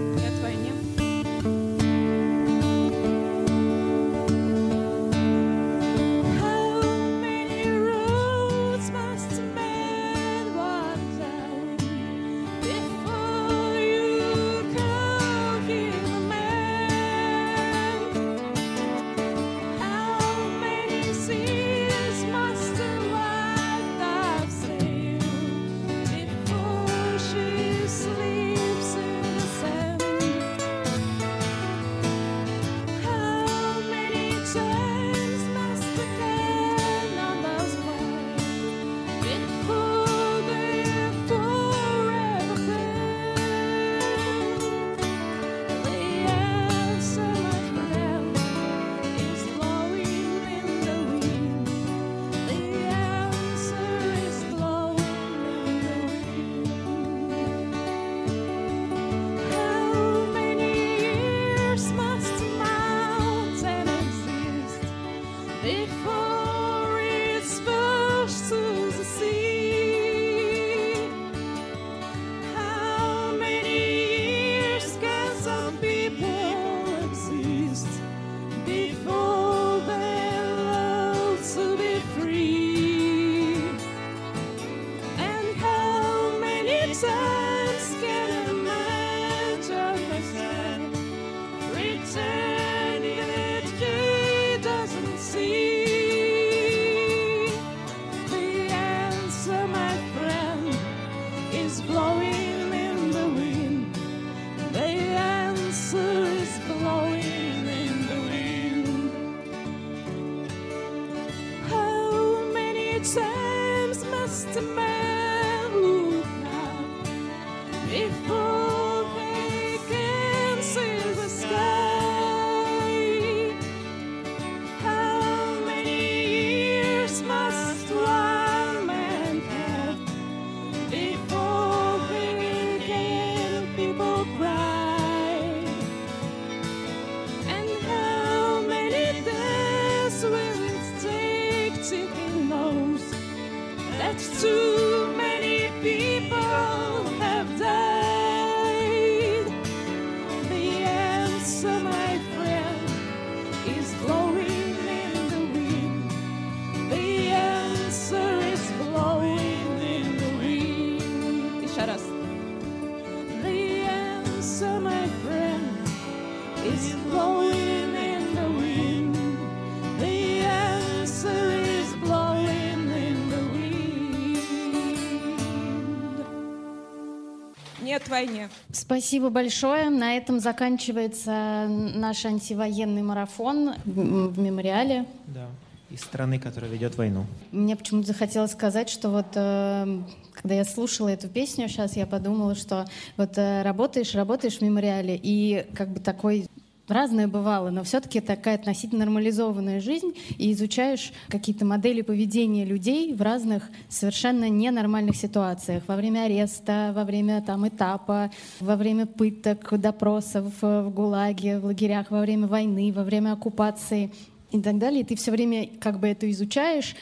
Войне. 178.21 178.49
Спасибо 178.73 179.31
большое. 179.31 179.91
На 179.91 180.17
этом 180.17 180.41
заканчивается 180.41 181.67
наш 181.69 182.25
антивоенный 182.25 183.03
марафон 183.03 183.75
в 183.85 184.39
мемориале. 184.39 185.07
Да. 185.27 185.47
Из 185.91 186.01
страны, 186.01 186.39
которая 186.39 186.71
ведет 186.71 186.97
войну. 186.97 187.27
Мне 187.51 187.75
почему-то 187.75 188.09
захотелось 188.09 188.53
сказать, 188.53 188.89
что 188.89 189.11
вот 189.11 189.27
э, 189.35 190.03
когда 190.35 190.55
я 190.55 190.65
слушала 190.65 191.09
эту 191.09 191.29
песню, 191.29 191.69
сейчас 191.69 191.97
я 191.97 192.07
подумала, 192.07 192.55
что 192.55 192.87
вот 193.17 193.37
э, 193.37 193.63
работаешь, 193.63 194.15
работаешь 194.15 194.59
в 194.59 194.63
мемориале, 194.63 195.19
и 195.21 195.67
как 195.75 195.89
бы 195.89 195.99
такой 195.99 196.47
разное 196.91 197.29
бывало, 197.29 197.71
но 197.71 197.83
все-таки 197.85 198.21
такая 198.21 198.57
относительно 198.57 199.05
нормализованная 199.05 199.81
жизнь, 199.81 200.15
и 200.39 200.53
изучаешь 200.53 201.13
какие-то 201.29 201.65
модели 201.65 202.03
поведения 202.03 202.65
людей 202.65 203.15
в 203.15 203.23
разных 203.23 203.71
совершенно 203.89 204.49
ненормальных 204.49 205.17
ситуациях. 205.17 205.83
Во 205.87 205.97
время 205.97 206.25
ареста, 206.25 206.93
во 206.95 207.05
время 207.05 207.43
там 207.43 207.67
этапа, 207.69 208.31
во 208.61 208.77
время 208.77 209.07
пыток, 209.07 209.79
допросов 209.79 210.53
э, 210.63 210.83
в 210.83 210.91
ГУЛАГе, 210.91 211.59
в 211.59 211.67
лагерях, 211.67 212.11
во 212.11 212.21
время 212.21 212.47
войны, 212.47 212.93
во 212.93 213.05
время 213.05 213.33
оккупации 213.33 214.13
и 214.51 214.61
так 214.61 214.79
далее. 214.79 215.03
И 215.03 215.05
ты 215.05 215.17
все 215.17 215.31
время 215.31 215.69
как 215.81 216.01
бы 216.01 216.09
это 216.09 216.31
изучаешь 216.31 216.95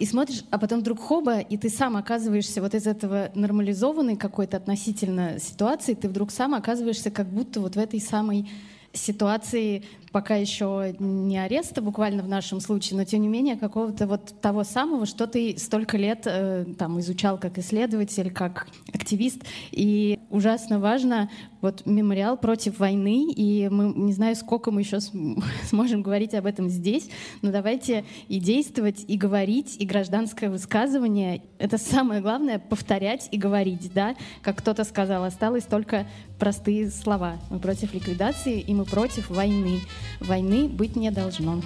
и 0.00 0.06
смотришь, 0.06 0.44
а 0.50 0.58
потом 0.58 0.80
вдруг 0.80 0.98
хоба, 0.98 1.40
и 1.40 1.58
ты 1.58 1.68
сам 1.68 1.94
оказываешься 1.94 2.62
вот 2.62 2.74
из 2.74 2.86
этого 2.86 3.30
нормализованной 3.34 4.16
какой-то 4.16 4.56
относительно 4.56 5.38
ситуации, 5.38 5.92
ты 5.92 6.08
вдруг 6.08 6.30
сам 6.30 6.54
оказываешься 6.54 7.10
как 7.10 7.28
будто 7.28 7.60
вот 7.60 7.76
в 7.76 7.78
этой 7.78 8.00
самой 8.00 8.48
ситуации 8.92 9.84
пока 10.12 10.34
еще 10.34 10.94
не 10.98 11.38
ареста 11.38 11.80
буквально 11.82 12.22
в 12.22 12.28
нашем 12.28 12.60
случае, 12.60 12.98
но 12.98 13.04
тем 13.04 13.22
не 13.22 13.28
менее 13.28 13.56
какого-то 13.56 14.06
вот 14.06 14.40
того 14.40 14.64
самого, 14.64 15.06
что 15.06 15.26
ты 15.26 15.56
столько 15.56 15.96
лет 15.96 16.22
э, 16.26 16.64
там 16.78 16.98
изучал 17.00 17.38
как 17.38 17.58
исследователь, 17.58 18.32
как 18.32 18.66
активист. 18.92 19.42
И 19.70 20.18
ужасно 20.30 20.80
важно 20.80 21.30
вот 21.60 21.86
мемориал 21.86 22.36
против 22.36 22.78
войны, 22.78 23.32
и 23.32 23.68
мы 23.68 23.92
не 23.94 24.12
знаю, 24.12 24.36
сколько 24.36 24.70
мы 24.70 24.80
еще 24.80 25.00
сможем 25.64 26.02
говорить 26.02 26.34
об 26.34 26.46
этом 26.46 26.68
здесь, 26.68 27.08
но 27.42 27.50
давайте 27.50 28.04
и 28.28 28.38
действовать, 28.40 29.04
и 29.06 29.16
говорить, 29.16 29.76
и 29.78 29.86
гражданское 29.86 30.50
высказывание. 30.50 31.42
Это 31.58 31.78
самое 31.78 32.20
главное— 32.20 32.58
повторять 32.70 33.28
и 33.30 33.38
говорить, 33.38 33.92
да? 33.94 34.16
Как 34.42 34.58
кто-то 34.58 34.84
сказал, 34.84 35.24
осталось 35.24 35.64
только 35.64 36.06
простые 36.38 36.90
слова. 36.90 37.38
Мы 37.50 37.58
против 37.58 37.94
ликвидации, 37.94 38.60
и 38.60 38.74
мы 38.74 38.84
против 38.84 39.30
войны. 39.30 39.80
Войны 40.20 40.68
быть 40.68 40.96
не 40.96 41.10
должно. 41.10 41.60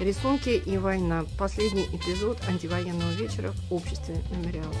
Рисунки 0.00 0.60
и 0.64 0.76
война. 0.76 1.24
Последний 1.38 1.86
эпизод 1.92 2.38
антивоенного 2.48 3.10
вечера 3.12 3.52
в 3.68 3.74
обществе 3.74 4.16
мемориала. 4.30 4.74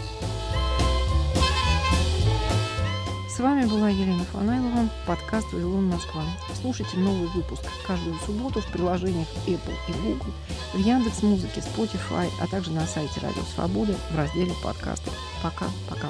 С 3.38 3.40
вами 3.40 3.66
была 3.66 3.88
Елена 3.88 4.24
Фанайлова, 4.32 4.88
подкаст 5.06 5.52
«Вавилон 5.52 5.86
Москва». 5.86 6.24
Слушайте 6.60 6.96
новый 6.96 7.28
выпуск 7.28 7.62
каждую 7.86 8.16
субботу 8.26 8.60
в 8.60 8.66
приложениях 8.66 9.28
Apple 9.46 9.76
и 9.86 9.92
Google, 9.92 10.32
в 10.74 10.78
Яндекс 10.78 11.22
Музыке, 11.22 11.60
Spotify, 11.60 12.28
а 12.40 12.48
также 12.48 12.72
на 12.72 12.84
сайте 12.84 13.20
Радио 13.20 13.42
Свободы 13.54 13.94
в 14.10 14.16
разделе 14.16 14.52
подкасты. 14.60 15.12
Пока-пока. 15.40 16.08